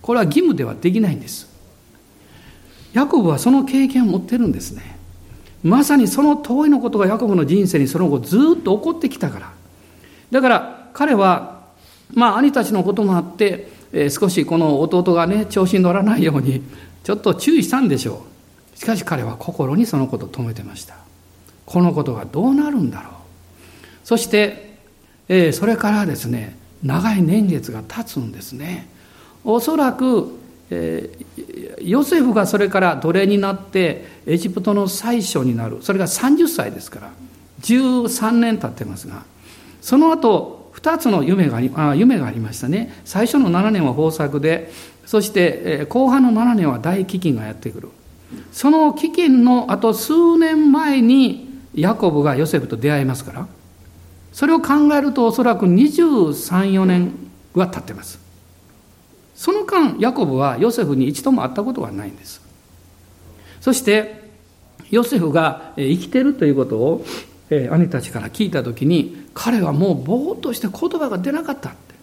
[0.00, 1.46] これは義務ではできないんです。
[2.94, 4.96] ヤコブはその経験を持ってるんですね。
[5.62, 9.52] まさにその通りのことがヤコブの人生にその後ずっと起こってきたから。
[10.30, 11.60] だから彼は、
[12.14, 16.62] まあ兄たちのこともあって、えー、少しこの弟がね、調子に乗らないように、
[17.04, 18.24] ちょっと注意したんでしょ
[18.74, 18.78] う。
[18.78, 20.96] しかし彼は心にそのことを止めてました。
[21.66, 23.15] このことがどうなるんだろう。
[24.06, 24.78] そして、
[25.28, 28.86] えー、それからですね長い年月が経つんですね。
[29.42, 30.30] おそらく、
[30.70, 35.78] えー、ヨセフがそれから奴隷になってエジプトの最初になる。
[35.82, 37.10] それが30歳ですから
[37.62, 39.24] 13年経ってますが
[39.80, 42.92] その後2つの夢があ夢がありましたね。
[43.04, 44.70] 最初の7年は豊作で
[45.04, 47.88] そして、えー、後半の7年は大飢饉がやってくる。
[48.52, 53.48] その飢饉のあと数年前にヤコブがヨセフと出会いますから
[54.36, 57.14] それを考えるとおそらく23、4年
[57.54, 58.18] は経ってます。
[59.34, 62.42] その間、ヤコブはヨセフに一度も会ったことはないんです。
[63.62, 64.28] そして、
[64.90, 67.06] ヨセフが生きてるということを、
[67.48, 71.94] 兄たちから聞いたときに、彼はもうぼーっとして言葉が出なかったって。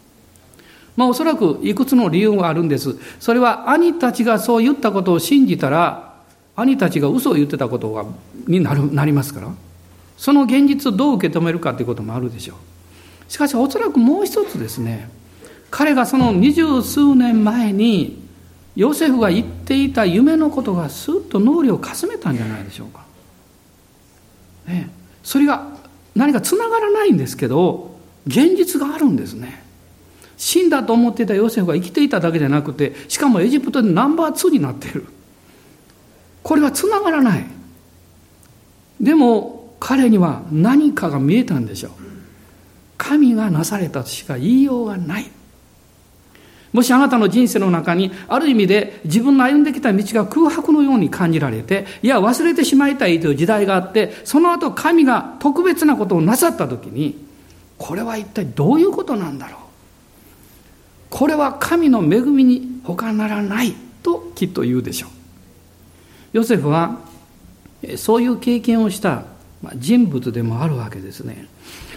[0.98, 2.96] まあおそらくいくつの理由があるんです。
[3.19, 6.15] それは兄たちがそう言ったことを信じたら、
[6.56, 8.05] 兄たちが嘘を言ってたことが
[8.47, 9.49] になるなりますから。
[10.24, 12.57] その現実をどう受け止めるかということもあるでしょう。
[13.30, 15.09] しかしおそらくもう一つですね
[15.69, 18.24] 彼がその二十数年前に
[18.78, 23.03] ヨセフが言っていた夢のことがスッと脳裏をかすめたんじゃないでしょうか、
[24.65, 24.89] ね、
[25.24, 25.67] それが
[26.15, 29.61] 何かつながらないんですけど現実があるんですね。
[30.38, 35.05] 死んだと思っていたヨセフが生きていただけじゃなくてしかもエジプトでナンバー2になっている。
[36.43, 37.45] これはつながらない。
[39.01, 41.92] でも彼には何かが見えたんでしょう
[42.98, 45.30] 神がなされたとしか言いようがない
[46.72, 57.28] もしあなたの人生の中に、ある意味で自分の歩んできた道が空白のように感じられて、いや、忘れてしまいたいという時代があって、その後神が特別なことをなさったときに、
[57.78, 59.60] これは一体どういうことなんだろう。
[61.12, 65.10] これは神の恵みに他ならないときっと言うでしょう。
[66.38, 67.02] ヨセフは、
[67.98, 69.26] そういう経験をした
[69.64, 71.47] ま人物でもあるわけですね。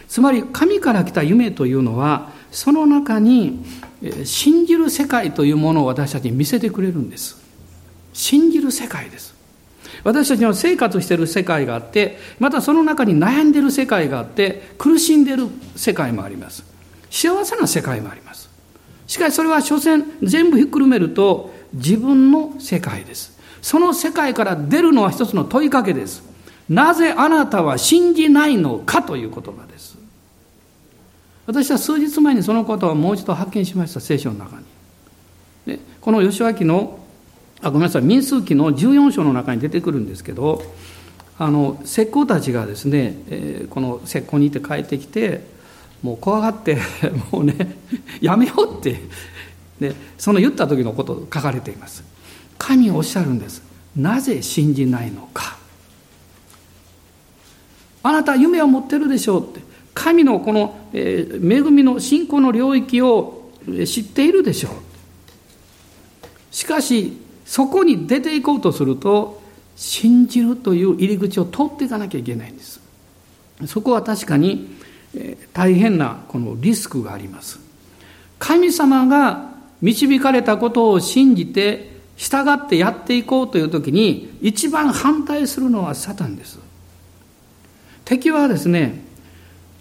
[0.08, 3.64] つまり神から来た夢というのはその中に
[4.24, 7.44] 信じる世界というものを私たちに見せてくれるんです。
[8.12, 9.34] 信じる世界です。
[10.04, 16.64] 私たちの生活している世界があってまたその中に悩んでいる世界があって苦しんでいる世界もあります。
[17.10, 18.48] 幸せな世界もあります。
[19.08, 23.36] しかしそれは所詮全部ひっくるめると自分の世界です。
[23.60, 26.22] その世界から出るのは一つの問いかけです。
[26.68, 29.96] なぜあなたは信じないのかという言葉です。
[31.46, 34.64] 私は数日前にそのことをもう一度発見しました聖書の中に。
[35.66, 36.98] でこの吉脇の
[37.62, 40.62] あごめんなさい民数記の14章の中に出てくるんですけど
[41.38, 45.40] あの石膏たちがですね、えー、この石膏にいて帰ってきて
[46.02, 46.78] もう怖がって
[47.32, 47.76] もうね
[48.20, 49.00] やめようって
[49.80, 52.02] でその言った時のこと書かれています。
[52.58, 53.62] 神おっしゃるんです。
[53.94, 55.56] なぜ信じないのか。
[58.06, 59.60] あなた夢を持ってるでしょうって
[59.96, 63.50] 神のこの、恵みの信仰の領域を
[63.86, 64.72] 知っているでしょう。
[66.50, 69.40] しかし、そこに出ていこうとすると、
[69.74, 72.80] 信じるという入り口を通っていかなきゃいけないんです。
[73.66, 74.68] そこは確かに、
[75.54, 77.58] 大変なこのリスクがあります。
[78.38, 79.50] 神様が
[79.80, 86.65] 導かれたことを信じて、従ってやっていこうという時に、一番反対するのはサタンです。
[88.06, 89.02] 敵はですね、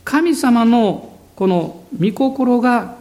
[0.04, 2.98] 神様のこの御心が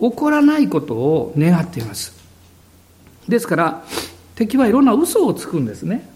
[0.00, 2.14] 起こらないことを願っています。
[3.28, 3.84] ですから、
[4.34, 6.08] 敵はいろんな嘘をつくんですね。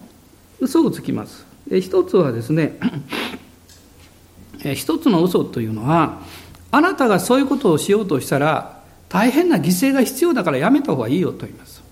[0.61, 1.45] 嘘をつきます。
[1.71, 2.79] 一つはですね、
[4.75, 6.23] 一つの嘘というのは、
[6.71, 11.83] あなたがそういうことをしようとしたら、大変な犠牲が必要だからやめた方がいいよと言います。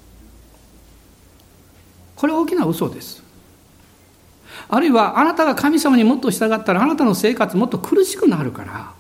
[2.16, 3.25] これは大きな嘘です。
[4.68, 8.92] あるいはあなたが神様にもっと従ったらあなたの生活もっと苦しくなるから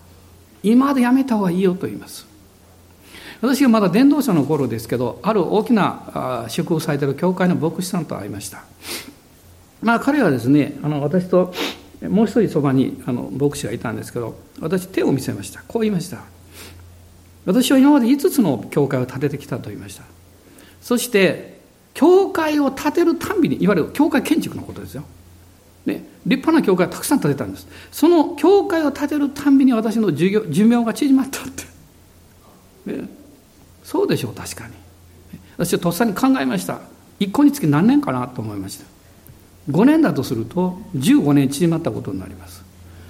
[0.62, 2.26] 今までやめた方がいいよと言います。
[3.42, 8.64] 私がまだ伝道者の頃ですけどある大きな職をされている教会の牧師さんと会いました。
[9.82, 11.52] まあ彼はですねあの私と
[12.08, 15.62] もう一人そばにあの牧師がいたんですけど私手を見せました。
[15.68, 16.18] こう言いました。
[17.44, 20.02] 私は今まで5つの教会を建ててきたと言いました。
[20.80, 21.60] そして
[21.94, 25.04] 教会を建てるたんびにいわゆる教会建築のことですよ、
[26.26, 27.68] 立派な教会をたくさん建てたんです。
[27.92, 31.62] その教会を建てるたんびに私の寿命が縮まったって。
[32.92, 33.08] ね、
[33.84, 34.74] そうでしょう、確かに。
[35.56, 36.80] 私はとっさに考えました。
[37.20, 38.84] 一個につき何年かなと思いました。
[39.70, 42.64] 5年だとすると15年縮まったことになります。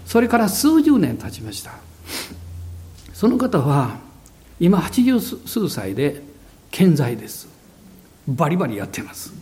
[0.04, 1.72] それから数十年経ちました。
[3.14, 3.98] その方は
[4.60, 6.22] 今80数歳で
[6.70, 7.48] 健在です。
[8.28, 9.32] バリバリやってます。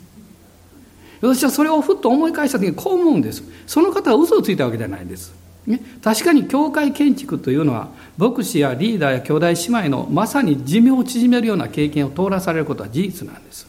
[1.26, 3.42] 私はそれをふっと思い返した時にこう思うんです。
[3.66, 5.32] その方は嘘をついたわけじゃないんです。
[5.66, 13.66] ね、確かに教会建築というのは牧師やリーダーや兄弟姉妹のまさに寿命を縮めるような経験を通らされることは事実なんです。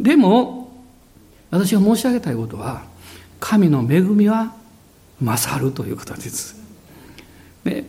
[0.00, 0.72] でも
[1.50, 2.84] 私が申し上げたいことは
[3.38, 4.54] 神の恵みは
[5.20, 6.56] 勝るということです。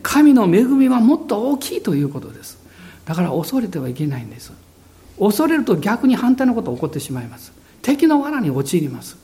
[0.02, 2.58] 神の恵みはもっと大きいということです。
[3.06, 4.52] だから恐れてはいけないんです。
[5.18, 7.61] 恐れると逆に反対のことが起こってしまいます。
[7.82, 9.16] 敵の罠に陥ります。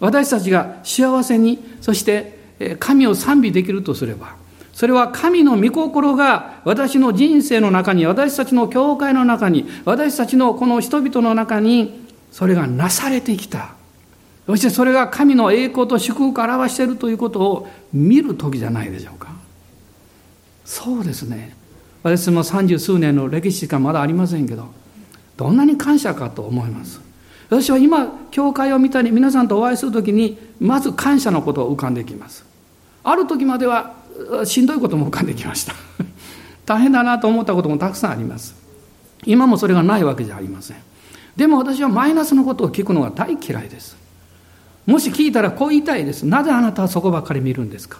[0.00, 2.38] 私たちが幸せにそして
[2.78, 4.36] 神を賛美できるとすれば
[4.72, 13.74] それは神の御心が私の人生の中に私たちの教会の中に私たちのこの人々の中にそれがなされてきた。
[14.46, 19.28] そしてそれが神の栄光と祝福を表しているということを見る時じゃないでしょうか。
[20.64, 21.56] そうですね。
[22.02, 24.68] 私も三十数年の歴史しかまだありませんけど
[25.38, 27.00] どんなに感謝かと思います。
[27.62, 32.44] 私は今教会を見たり皆さんとお会いする時にまず感謝のことが浮かんできます。
[33.04, 33.94] ある時までは
[34.44, 35.74] しんどいことも浮かんできました。
[36.66, 38.56] 大変だなと思ったこともたくさんあります。
[39.24, 40.78] 今もそれがないわけじゃありません。
[41.36, 43.96] でも私はマイナスのことを聞くのが大嫌いです。
[44.86, 46.24] もし聞いたらこう言いたいです。
[46.24, 47.98] なぜあなたはそこばっかり見るんですか？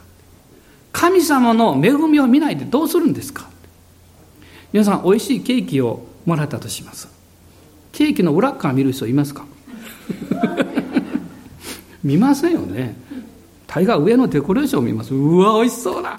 [0.92, 3.46] 神様の恵みを見ないでどうするんですか？
[4.72, 7.13] 皆さんおいしいケーキをもらったとします。
[7.95, 9.45] ケーキの裏側見る人いますか？
[12.03, 12.97] 見ませんよね。
[13.68, 15.14] 大概上のデコレーションを見ます。
[15.14, 16.16] うわ美味しそうだ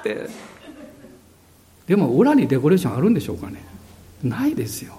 [0.00, 0.28] って。
[1.86, 3.64] でも裏にデコレーションあるんでしょうかね。
[4.22, 4.94] ないですよ。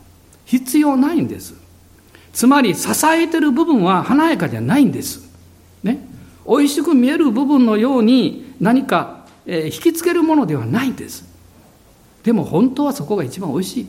[0.46, 1.54] 必要ないんです。
[2.34, 5.30] つまり支えてる部分は華やかじゃないんです。
[5.84, 6.06] ね。
[6.48, 11.24] 美味しく見える部分のように何か、えー、引きつけるものではないんです。
[12.24, 13.88] でも本当はそこが一番美味しい。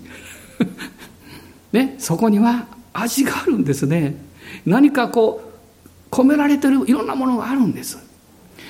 [1.72, 4.16] ねそこには味があるんですね。
[4.64, 5.42] 何かこ
[6.10, 7.98] う込められてるいろんなものがあるんです。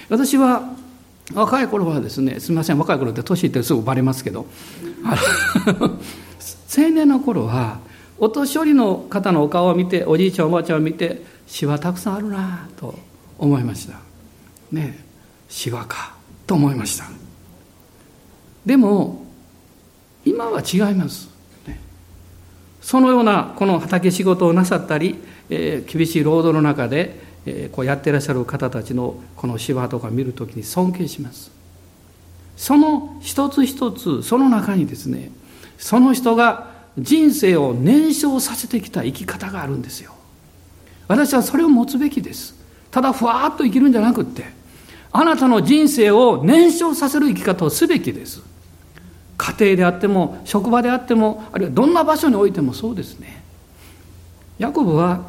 [0.09, 0.75] 私は
[1.35, 4.47] 若い頃はですねすみません若い頃って年いってすぐバレますけど
[5.05, 7.81] 青年の頃は
[8.19, 12.95] お年寄りの方のお顔を見ておじいちゃんおばあちゃんを見て詩はたくさんあるなと
[13.39, 13.99] 思いました。
[14.73, 15.05] ね
[15.49, 16.15] 詩はか
[16.47, 17.05] と思いました。
[18.65, 19.25] でも
[20.25, 21.29] 今は違います、
[22.87, 25.17] そのようなこの畑仕事をなさったり、
[25.51, 31.51] えー、厳しい労働の中で、えー、こうやってらっしゃる方たちのこの詩話とか見るときに尊敬します。
[32.57, 35.33] その一つ一つその中にですね
[35.79, 40.13] その人が人生を燃焼させてきた生き方があるんですよ。
[41.09, 42.55] 私はそれを持つべきです。
[42.93, 44.45] ただふわーっと生きるんじゃなくって
[45.11, 48.45] あなたの人生を燃焼させる生き方をすべきです。
[49.37, 53.43] 家庭であっても職場であってもあるいはどんな場所においてもそうですね。
[54.59, 55.21] ヤコブは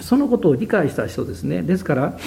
[0.00, 1.62] そのことを理解した人ですね。
[1.62, 2.18] ですから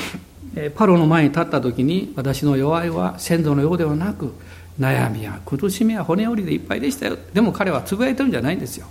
[0.75, 4.33] パロの前に立った時に私の弱いは先祖のようではなく
[4.79, 7.17] 悩みや苦しみや骨折りでいっぱいでしたよ。
[7.33, 8.87] でも彼はつぶやいてるんじゃないんですよ。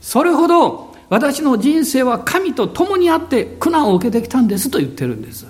[0.00, 5.46] それほど私の人生は神と共にあって苦難を受けてきたんですと言ってるんです。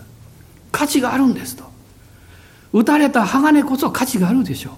[0.73, 1.65] 価値があるんですと。
[2.73, 4.73] 打たれた鋼こそ価値があるでしょう。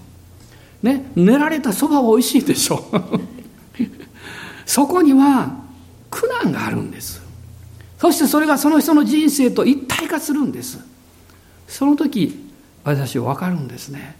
[0.83, 2.85] ね練られたそばは美味しいでしょ。
[2.91, 3.01] う
[4.65, 5.55] そこには
[6.09, 7.21] 苦難があるんです。
[7.99, 10.79] そしてそれがその人の人生と一体化するんです。
[11.67, 12.47] その時
[12.83, 14.15] 私は分かるんですね。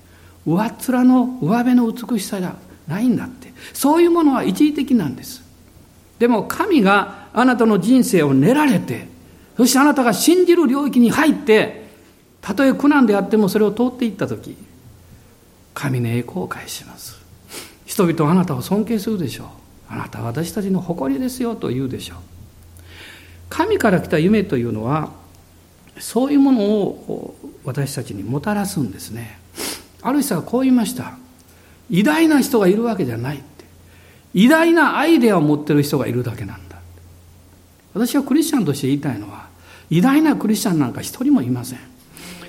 [0.45, 2.55] 上っ面の上辺の美しさが
[2.88, 3.53] ないんだって。
[3.74, 5.47] そういうものは一時的なんです。
[6.20, 9.08] でも神があなたの人生を練られて
[9.55, 11.88] そしてあなたが信じる領域に入って
[12.41, 14.58] たとえ苦難であってもそれを通っていった時
[15.78, 17.19] 神の栄光を返します。
[17.86, 19.47] 人々はあなたを尊敬するでしょう。
[19.89, 22.17] あなたは私たちの誇りですよと言うでしょう。
[23.47, 25.11] 神から来た夢というのは
[25.99, 29.39] そういうものを私たちにもたらすんですね。
[30.01, 31.15] ある人はこう言いました。
[31.91, 33.65] 偉大な人がいるわけじゃないって。
[34.34, 36.78] 偉大なアイデアを持ってる人がいるだけなんだ。
[37.93, 39.47] 私はクリスチャンとして言いたいのは
[39.91, 41.80] 偉大なクリスチャンなんか一人もいません。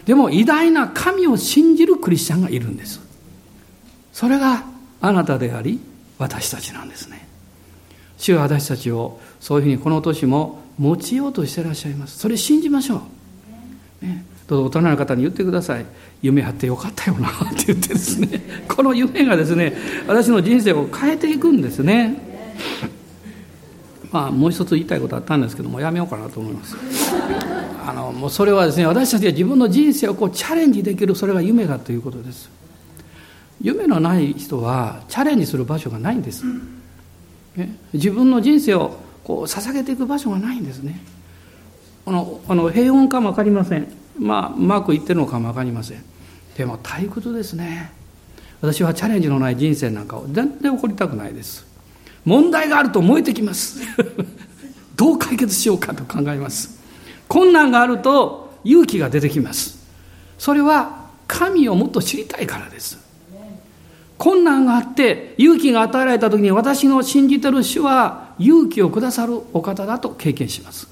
[0.07, 3.07] でも偉大な神を信じるクリスチャンがいるんです。
[4.19, 4.65] それが
[5.01, 5.79] あなたであり
[6.19, 7.29] 私たちなんですね。
[8.17, 12.19] 主は私たちをそういうふうにこの年も持ちようとしてらっしゃいます。
[12.19, 13.03] それ信じましょ
[14.03, 15.87] う、ね、どうぞ大人の方に言ってください。
[16.21, 18.43] 夢あってよかったよな って言ってですね。
[18.67, 19.73] この夢がですね
[20.09, 22.21] 私の人生を変えていくんですね。
[24.11, 26.77] まあもう一つ言いたいことあったんですけどもやめようかなと思います。
[27.87, 32.58] あのもうそれはですね私たちが自分の人生をこうチャレンジできるそれが夢だということです。
[33.61, 36.45] 夢のない人はチャレンジする場所がないんです、
[37.57, 41.01] ね、自分の人生をこう捧げていく場所がないんですね。
[42.07, 43.89] あのあの平穏かも分かりません。
[44.19, 46.03] まあ、うまくいってるのかも分かりません。
[46.57, 47.93] でも退屈ですね。
[48.61, 51.67] 私はチャレンジのない人生なんかを全然起こりたくないです。
[52.25, 53.81] 問題があると燃えてきます。
[54.97, 56.79] どう解決しようかと考えます。
[57.29, 59.79] 困難があると勇気が出てきます。
[60.39, 63.08] それは神をもっと知りたいからです
[64.19, 70.89] 困難があって勇気が与えられた時に私の信じてる主は勇気をくださるお方だと経験します。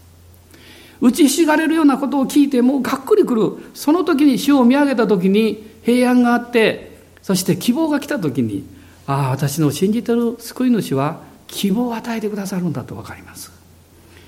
[1.00, 3.70] 打ちひしがれるようなことを聞いてもうがっくりくる。
[3.74, 8.64] その時に主を見上げた時に平安があってそして希望が来た時に
[9.06, 13.52] ああ私の信じてる救い主は希望を与えてくださるんだと分かります。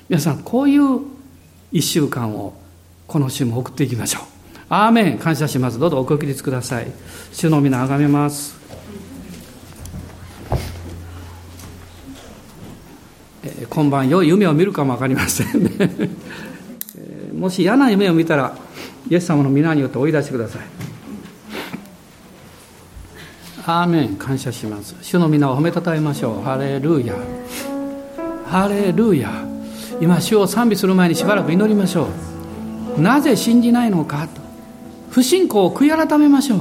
[0.09, 1.01] 皆さんこういう
[1.70, 2.55] 一週間を
[3.07, 4.22] この週も送っていきましょう。
[4.70, 5.18] アーメン。
[5.18, 5.78] 感謝します。
[5.78, 6.92] どうぞおご起立ください。
[7.32, 8.59] 主の皆あがめます。
[13.70, 15.70] 今晩良い夢を見るかも分かりませんね。
[17.38, 18.56] もし嫌な夢を見たら
[19.08, 20.62] イエス様の皆によって追い出してください。
[23.66, 24.16] アーメン。
[24.16, 24.96] 感謝します。
[25.02, 26.44] 主の皆を褒めたたえましょう。
[26.44, 27.14] ハレルヤ。
[28.46, 29.30] ハレルヤ。
[30.00, 32.08] 今主を賛美する前にしばらく祈りましょ
[32.96, 33.00] う。
[33.00, 34.40] なぜ信じないのかと。
[35.10, 36.60] 不信仰を悔い改めましょう。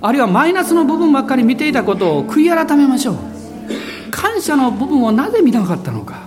[0.00, 3.35] あるいはマイナスの部分ばっかり見ていたことを悔い改めましょう。
[4.16, 6.22] 感謝の部分をなぜ見なかったのか。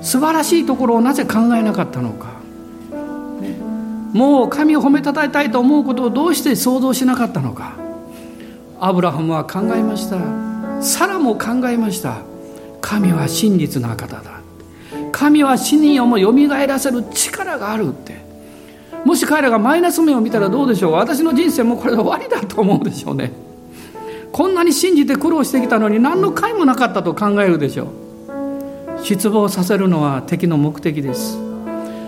[0.00, 2.28] 素晴らしいところをなぜ考えなかったのか、
[4.12, 7.72] もう神を褒めたたえたいと思うことをどうして想像しなかったのか。
[8.78, 10.18] アブラハムは考えました。
[10.80, 12.18] サラも考えました。
[12.80, 14.40] 神は真実な方だ。
[15.10, 18.22] 神は死人をもよみがえらせる力があるって。
[19.04, 20.92] もし彼らがマイナス面を見たらどうでしょう。
[20.92, 23.32] 私の人生もこれで終わりだと思うでしょうね。
[24.32, 29.04] こんなに信じて苦労してきたのに何の甲斐もなかったと考えるでしょう。
[29.04, 31.38] 失望させるのは敵の目的です。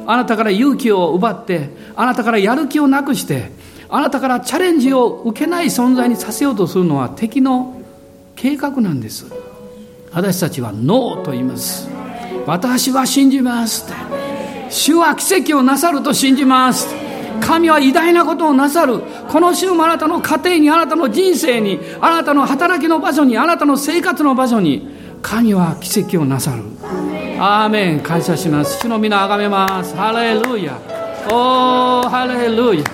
[0.06, 3.50] あなたから勇気を奪ってあなたからやる気をなくして
[3.88, 7.80] あなたからチャレンジを受けない存在にさせようとするのは敵の
[8.36, 9.26] 計画なんです。
[10.12, 11.88] 私たちはノーと言います。
[12.46, 13.86] 私は信じます
[14.68, 16.94] 主は奇跡をなさると信じます
[17.40, 19.00] 神は偉大なことをなさる。
[19.28, 24.88] この週もあなたの家庭にあなたの人生にあなたの働きの場所にあなたの生活の場所に
[25.22, 26.62] 神は奇跡をなさる。
[27.38, 28.00] アーメン。
[28.00, 28.78] 感謝します。
[28.80, 29.96] 主の皆あがめます。
[29.96, 30.78] ハレルヤ。
[31.30, 32.84] おーハレルヤ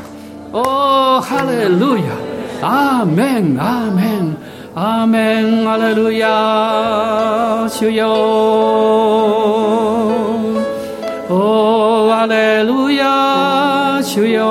[0.52, 2.14] おーハレルヤ
[2.62, 4.38] アーメンアーメン
[4.72, 8.06] アーメンアレルヤ主よ
[11.32, 14.42] おーアレルヤ主よ。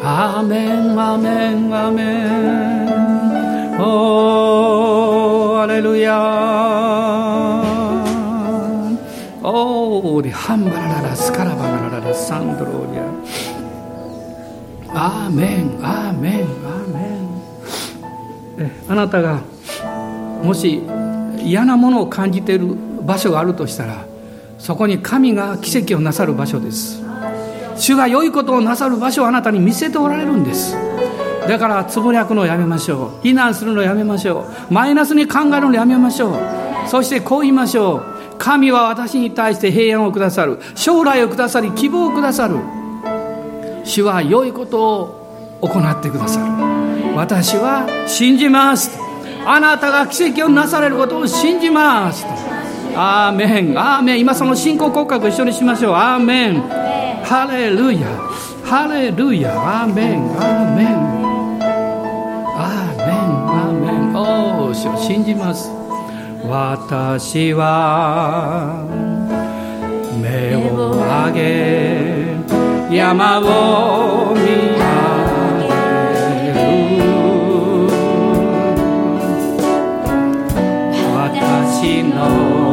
[0.00, 3.80] アーメンアメンアメン。
[3.80, 6.14] おーアレルヤ。
[9.42, 13.02] おーハンバラララスカラバラララサンドローリア。
[14.94, 18.70] アーメンアーメンアーメン。
[18.88, 19.40] あなたが
[20.44, 20.80] もし
[21.44, 24.04] 嫌なものを感じている場所があるとしたら
[24.58, 27.02] そこに神が奇跡をなさる場所です。
[27.76, 30.76] 主が良いことをなさる場所をあなたに見せておられるんです。
[31.48, 33.22] だからつぶやくのをやめましょう。
[33.22, 34.72] 非難するのをやめましょう。
[34.72, 36.88] マイナスに考えるのをやめましょう。
[36.88, 38.04] そしてこう言いましょう。
[38.38, 40.58] 神は私に対して平安をくださる。
[40.74, 42.56] 将来をくださり希望をくださる。
[43.84, 46.46] 主は良いことを行ってくださる。
[47.14, 49.03] 私は信じます。
[49.46, 52.24] あなたが奇跡をなされることを信じます
[52.96, 53.78] アーメン。
[53.78, 54.20] アーメン。
[54.20, 55.94] 今その信仰告白一緒にしましょう。
[55.94, 56.62] アーメン。
[57.24, 58.06] ハレルヤ。
[58.64, 59.52] ハレルヤ。
[59.82, 60.30] アーメン。
[60.32, 60.86] アーメン。
[62.56, 63.08] アーメン。
[63.48, 64.16] アーメン。
[64.16, 65.70] おお主信じます。
[66.48, 68.84] 私は
[70.22, 72.36] 目を上げ
[72.94, 74.73] 山を見
[82.24, 82.63] 私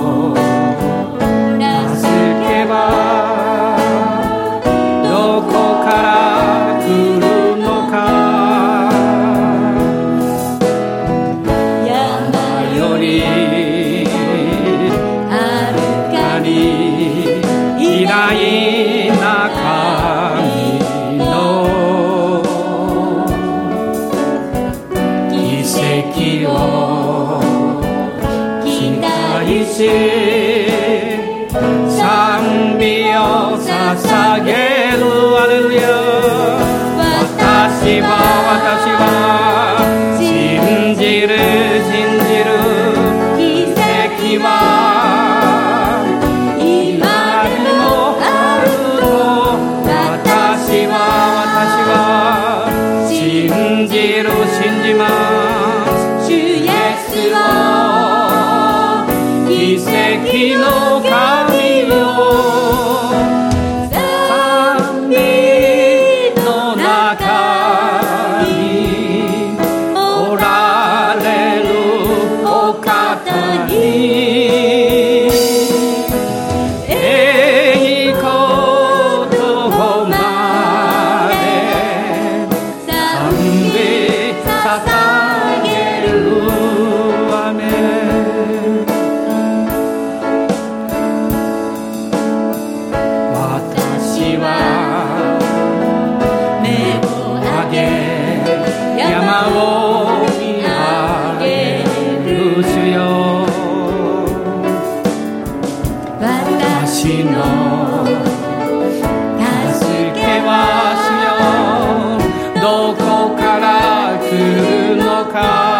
[115.23, 115.70] る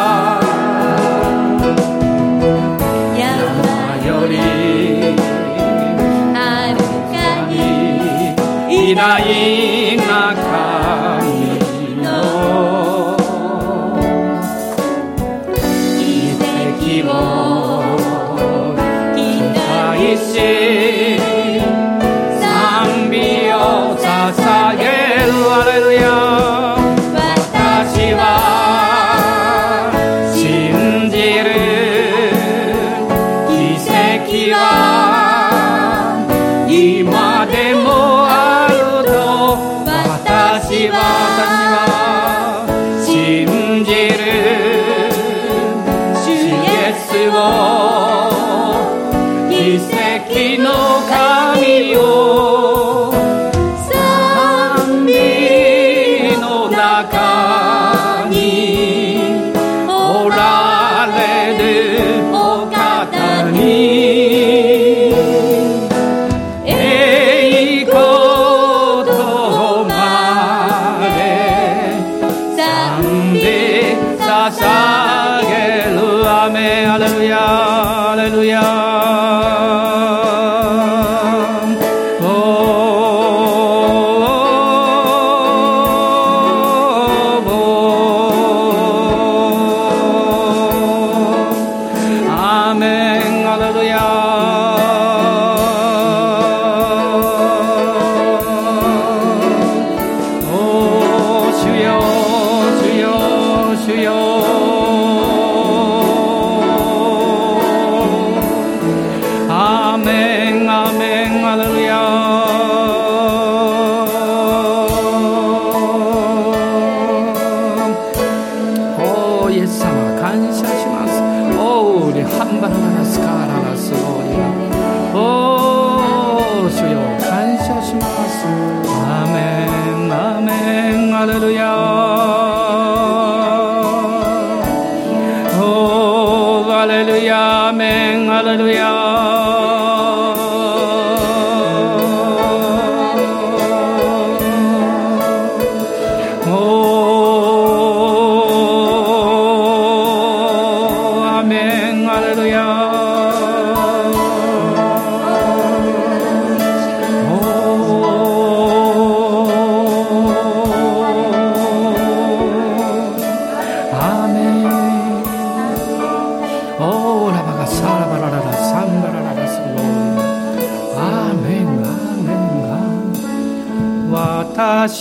[111.72, 112.41] 할렐루야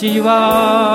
[0.01, 0.89] 私は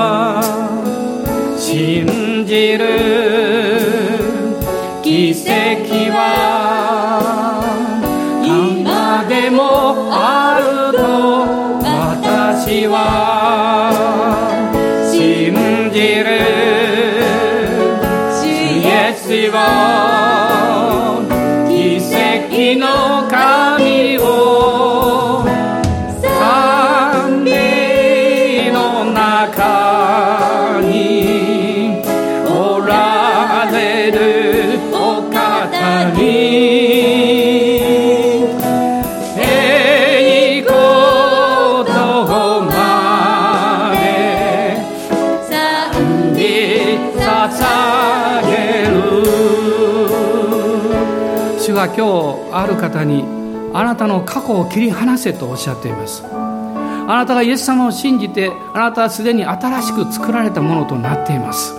[51.76, 53.26] は今日ある方に
[53.73, 56.23] あなたの過去を切り離せとおっしゃっています。
[56.26, 61.73] あなたがイエス様を信じてあなたはすでに新しく作られたものとなっています。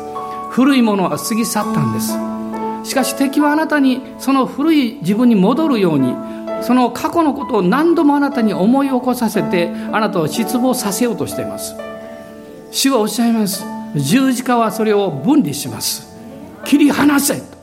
[0.51, 2.13] 古いものは過ぎ去ったんです。
[2.89, 6.15] しかし敵はあなたにその古い自分に戻るように
[6.63, 11.75] その過去のことを何度もあなたに思い起こさせてあなたを失望させようとしています。
[12.71, 13.65] 主はおっしゃいます。
[13.95, 16.15] 十字架はそれを分離します。
[16.65, 17.56] 切り離せと。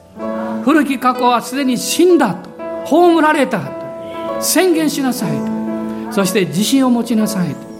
[0.63, 2.49] 古き過去はすでに死んだと。
[2.85, 4.41] 葬られたと。
[4.41, 6.13] 宣言しなさいと。
[6.13, 7.73] そして自信を持ちなさいと。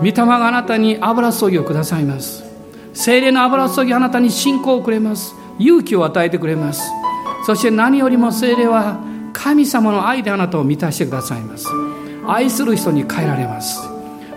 [0.00, 2.44] 御霊があなたに油注ぎをくださいます。
[2.92, 5.34] 精霊の油注ぎあなたに信仰をくれます。
[5.58, 6.82] 勇気を与えてくれます。
[7.46, 8.98] そして何よりも精霊は
[9.32, 11.68] 神様の愛であなたを満たしてくださいます。
[12.26, 13.80] 愛する人に変えられます。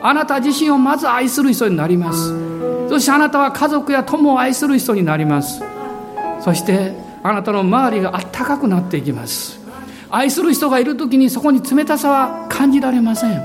[0.02, 2.90] あなた自身をまず愛する人になります。
[2.90, 5.62] そしてあなたは家族や友を愛する人になります。
[6.42, 9.60] そしてあなたの周りがあったかくなっていきます。
[10.10, 13.42] 愛する人がいる時にそこに冷たさは感じられません。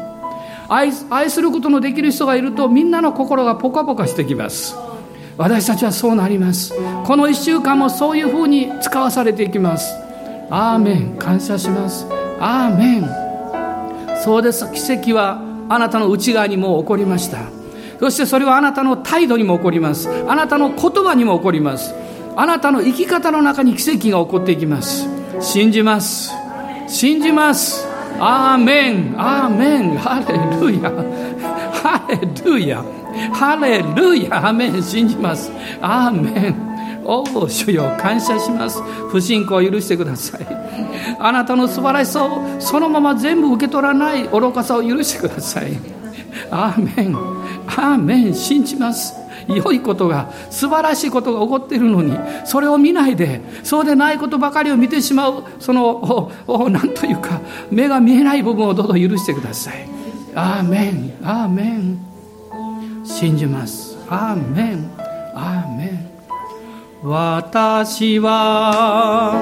[0.69, 4.77] 愛愛することのできる人がいるとみんなの心がポカポカしてきます。
[5.37, 6.75] 私たちはそうなります。
[7.05, 9.95] この1週間もそういうふうに使わされていきます。
[10.51, 11.17] アーメン。
[11.19, 12.07] 感謝します。
[12.39, 13.23] アーメン。
[14.23, 14.71] そうです。
[14.73, 17.39] 奇跡はあなたの内側にも起こりました。
[17.99, 20.09] そしてそれはあなたの態度にも起こります。
[20.29, 21.95] あなたの言葉にも起こります。
[22.37, 25.09] あなたの生き方の中に奇跡が起こっていきます。
[25.41, 26.33] 信じます。
[26.89, 27.87] 信じます。
[28.19, 29.15] アーメン。
[29.19, 29.99] アーメン。
[29.99, 30.91] ハレルヤ。
[31.73, 32.85] ハレルヤ。
[33.33, 34.49] ハレルヤ。
[34.49, 34.83] アーメン。
[34.83, 35.51] 信じます。
[35.81, 36.73] アーメン。
[37.05, 38.81] おお主よ感謝します。
[39.11, 40.47] 不信仰を許してください。
[41.19, 45.73] あなたの素晴らしさをそのまま全部受け取らない愚かさを許してください。
[46.51, 47.17] アーメン。
[47.67, 48.35] アーメン。
[48.35, 49.22] 信じます。
[49.49, 57.41] 良いことが素晴らしいことが起こっているのにそれを見ないでそうでないことばかりを見てしまうそのおおなんというか
[57.71, 59.89] 目が見えない部分をどうぞ許してください。
[60.35, 61.13] アーメン。
[61.23, 61.99] アーメン。
[63.05, 63.99] 信じます。
[64.09, 64.91] アーメン。
[65.35, 66.13] アーメン。
[67.03, 69.35] 私は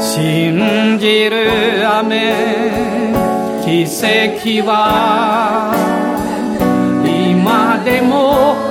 [0.00, 2.32] 信じる雨
[3.62, 5.74] 奇跡は
[7.04, 8.65] 今でも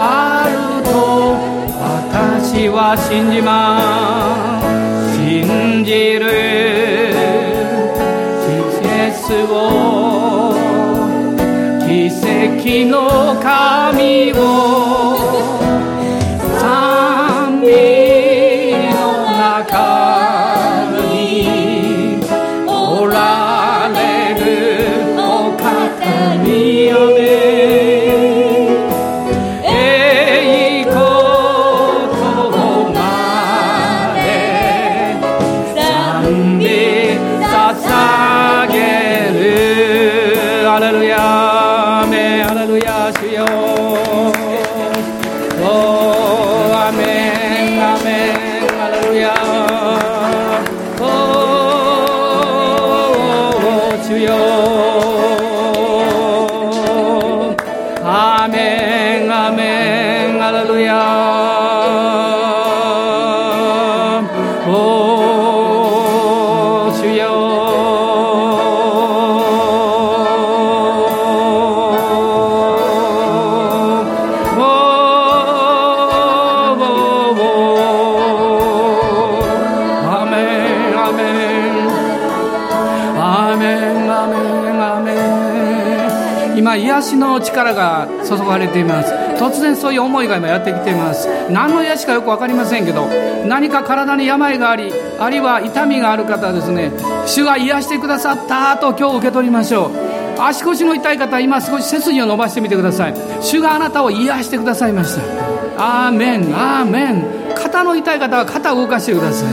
[2.56, 4.62] 私は信じま
[5.12, 5.18] す。
[5.18, 6.24] 信じる。
[8.48, 10.56] 季節を
[11.84, 14.40] 奇跡の神を
[86.58, 89.14] 今癒しの力が注がれています。
[89.38, 91.28] 突然そういう思いが今やってきています。
[91.50, 93.08] 何の癒しかよく分かりませんけど
[93.46, 96.92] 何か体に病がありあるいは痛みがある方はですね
[97.26, 99.92] 主が癒してくださったと今日受け取りましょう。
[100.42, 103.14] 足腰の痛い方今少し背筋を伸ばしてみてください。
[103.42, 105.22] 主があなたを癒してくださいました。
[105.78, 107.24] アーメンアーメン。
[107.56, 109.50] 肩の痛い方は肩を動かしてください。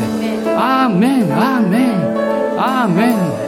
[0.56, 1.92] アーメンアーメン。
[2.58, 3.41] アーメン。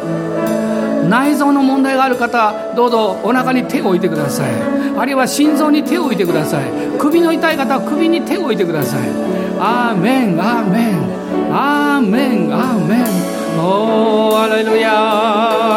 [1.08, 4.52] 内臓の問題がある方どうぞお腹に手を置いてください。
[4.96, 6.64] あるいは心臓に手を置いてください。
[6.98, 9.00] 首の痛い方は首に手を置いてください。
[9.58, 11.14] アーメンアーメン。
[11.52, 13.34] アーメンアーメン。
[13.56, 14.90] Oh, hallelujah,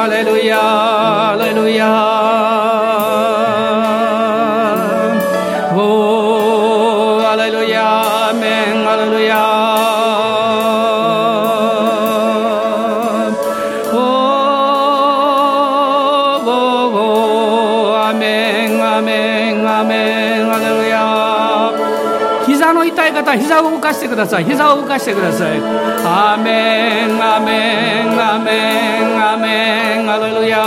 [0.10, 0.58] hallelujah,
[1.38, 1.86] hallelujah.
[1.86, 2.27] Oh,
[23.88, 24.46] かしてください。
[24.46, 25.60] 膝を動かしてください。
[26.04, 30.06] アーメンアーメンアーメンアーメン。
[30.08, 30.58] ハレルヤ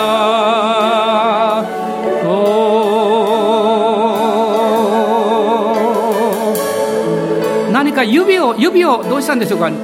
[7.72, 9.76] 何か指を指をどうしたんでしょうか、ね、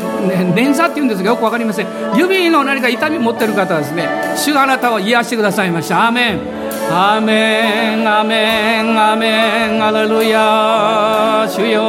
[0.55, 1.87] 捻挫っていうんですがよく分かりません。
[2.16, 6.07] 指の何か痛み持ってる方はですね主があなたを癒してくださいました。
[6.07, 6.66] アーメン。
[6.89, 11.82] アーメンアーメンアメンアレルヤ主よ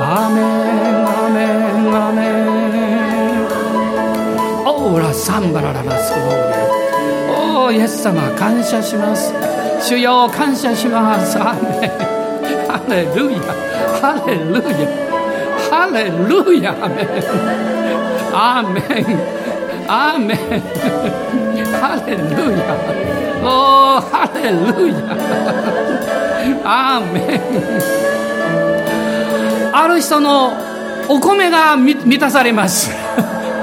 [0.00, 0.44] アーメン
[1.04, 1.46] アーメン
[1.94, 2.32] アーメン
[4.66, 6.32] オーラサンバラララスコーレ
[7.30, 9.32] おーイエス様感謝します
[9.80, 12.17] 主よ感謝しますアメン
[12.68, 13.40] ハレルヤ
[13.98, 14.62] ハレルヤ
[15.70, 16.70] ハレルヤ
[18.30, 19.04] アーメン
[19.88, 20.36] アーメン
[21.72, 22.22] ハレル
[22.58, 22.62] ヤ
[23.42, 24.96] おーハレルヤ
[26.62, 27.48] アーメン
[29.74, 30.52] ある人の
[31.08, 32.90] お米が満たされます。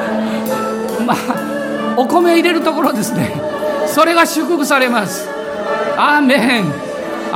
[1.05, 3.31] まあお米入れるところですね。
[3.87, 5.29] それが祝福されます。
[5.97, 6.84] アーメン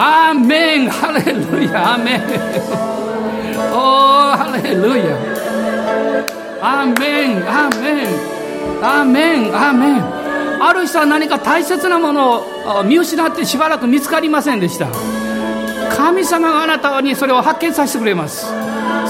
[0.01, 2.21] アーメンハレルヤアーメン
[3.73, 5.03] おーハレルヤ
[6.61, 8.07] アーメンアーメン
[8.81, 14.87] アーメンアーメンある人は何か大切なものを見失ってしばらく見つかりませんでした。
[15.97, 18.47] 神様があなたにそれを発見させてくれます。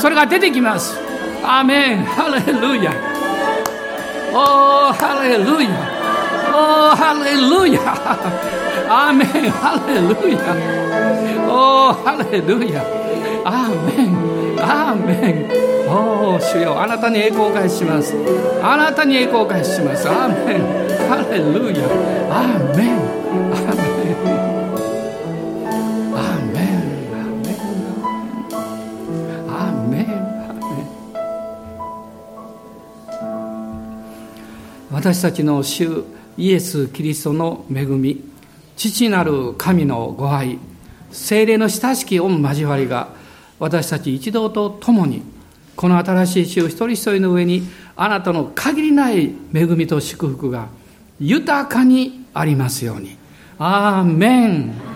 [0.01, 0.97] それが出てきます。
[1.43, 2.91] アーメンハレルヤ
[4.33, 5.69] おーハレルヤ
[6.51, 8.58] おーハレルヤ
[8.91, 10.39] アーメンハレルヤ
[11.47, 12.81] おーハレルヤ
[13.45, 14.07] アーメン
[14.59, 15.13] アーメ
[15.45, 15.47] ン
[15.87, 16.81] おー主よ。
[16.81, 18.15] あなたに栄光を返します。
[18.63, 20.09] あなたに栄光を返します。
[20.09, 20.61] アーメン
[21.07, 21.85] ハレルヤ
[22.31, 22.95] アーメン
[23.53, 23.79] アーメ
[30.01, 30.09] ン
[34.91, 36.03] 私たちの主
[36.37, 38.23] イエス・キリストの恵み。
[38.79, 40.57] 父なる神のご愛
[41.11, 43.09] 精霊の親しき御交わりが
[43.59, 45.21] 私たち一同と共に
[45.75, 47.63] この新しい主一人一人の上に
[47.97, 50.69] あなたの限りない恵みと祝福が
[51.19, 53.17] 豊かにありますように。
[53.57, 54.88] アーメン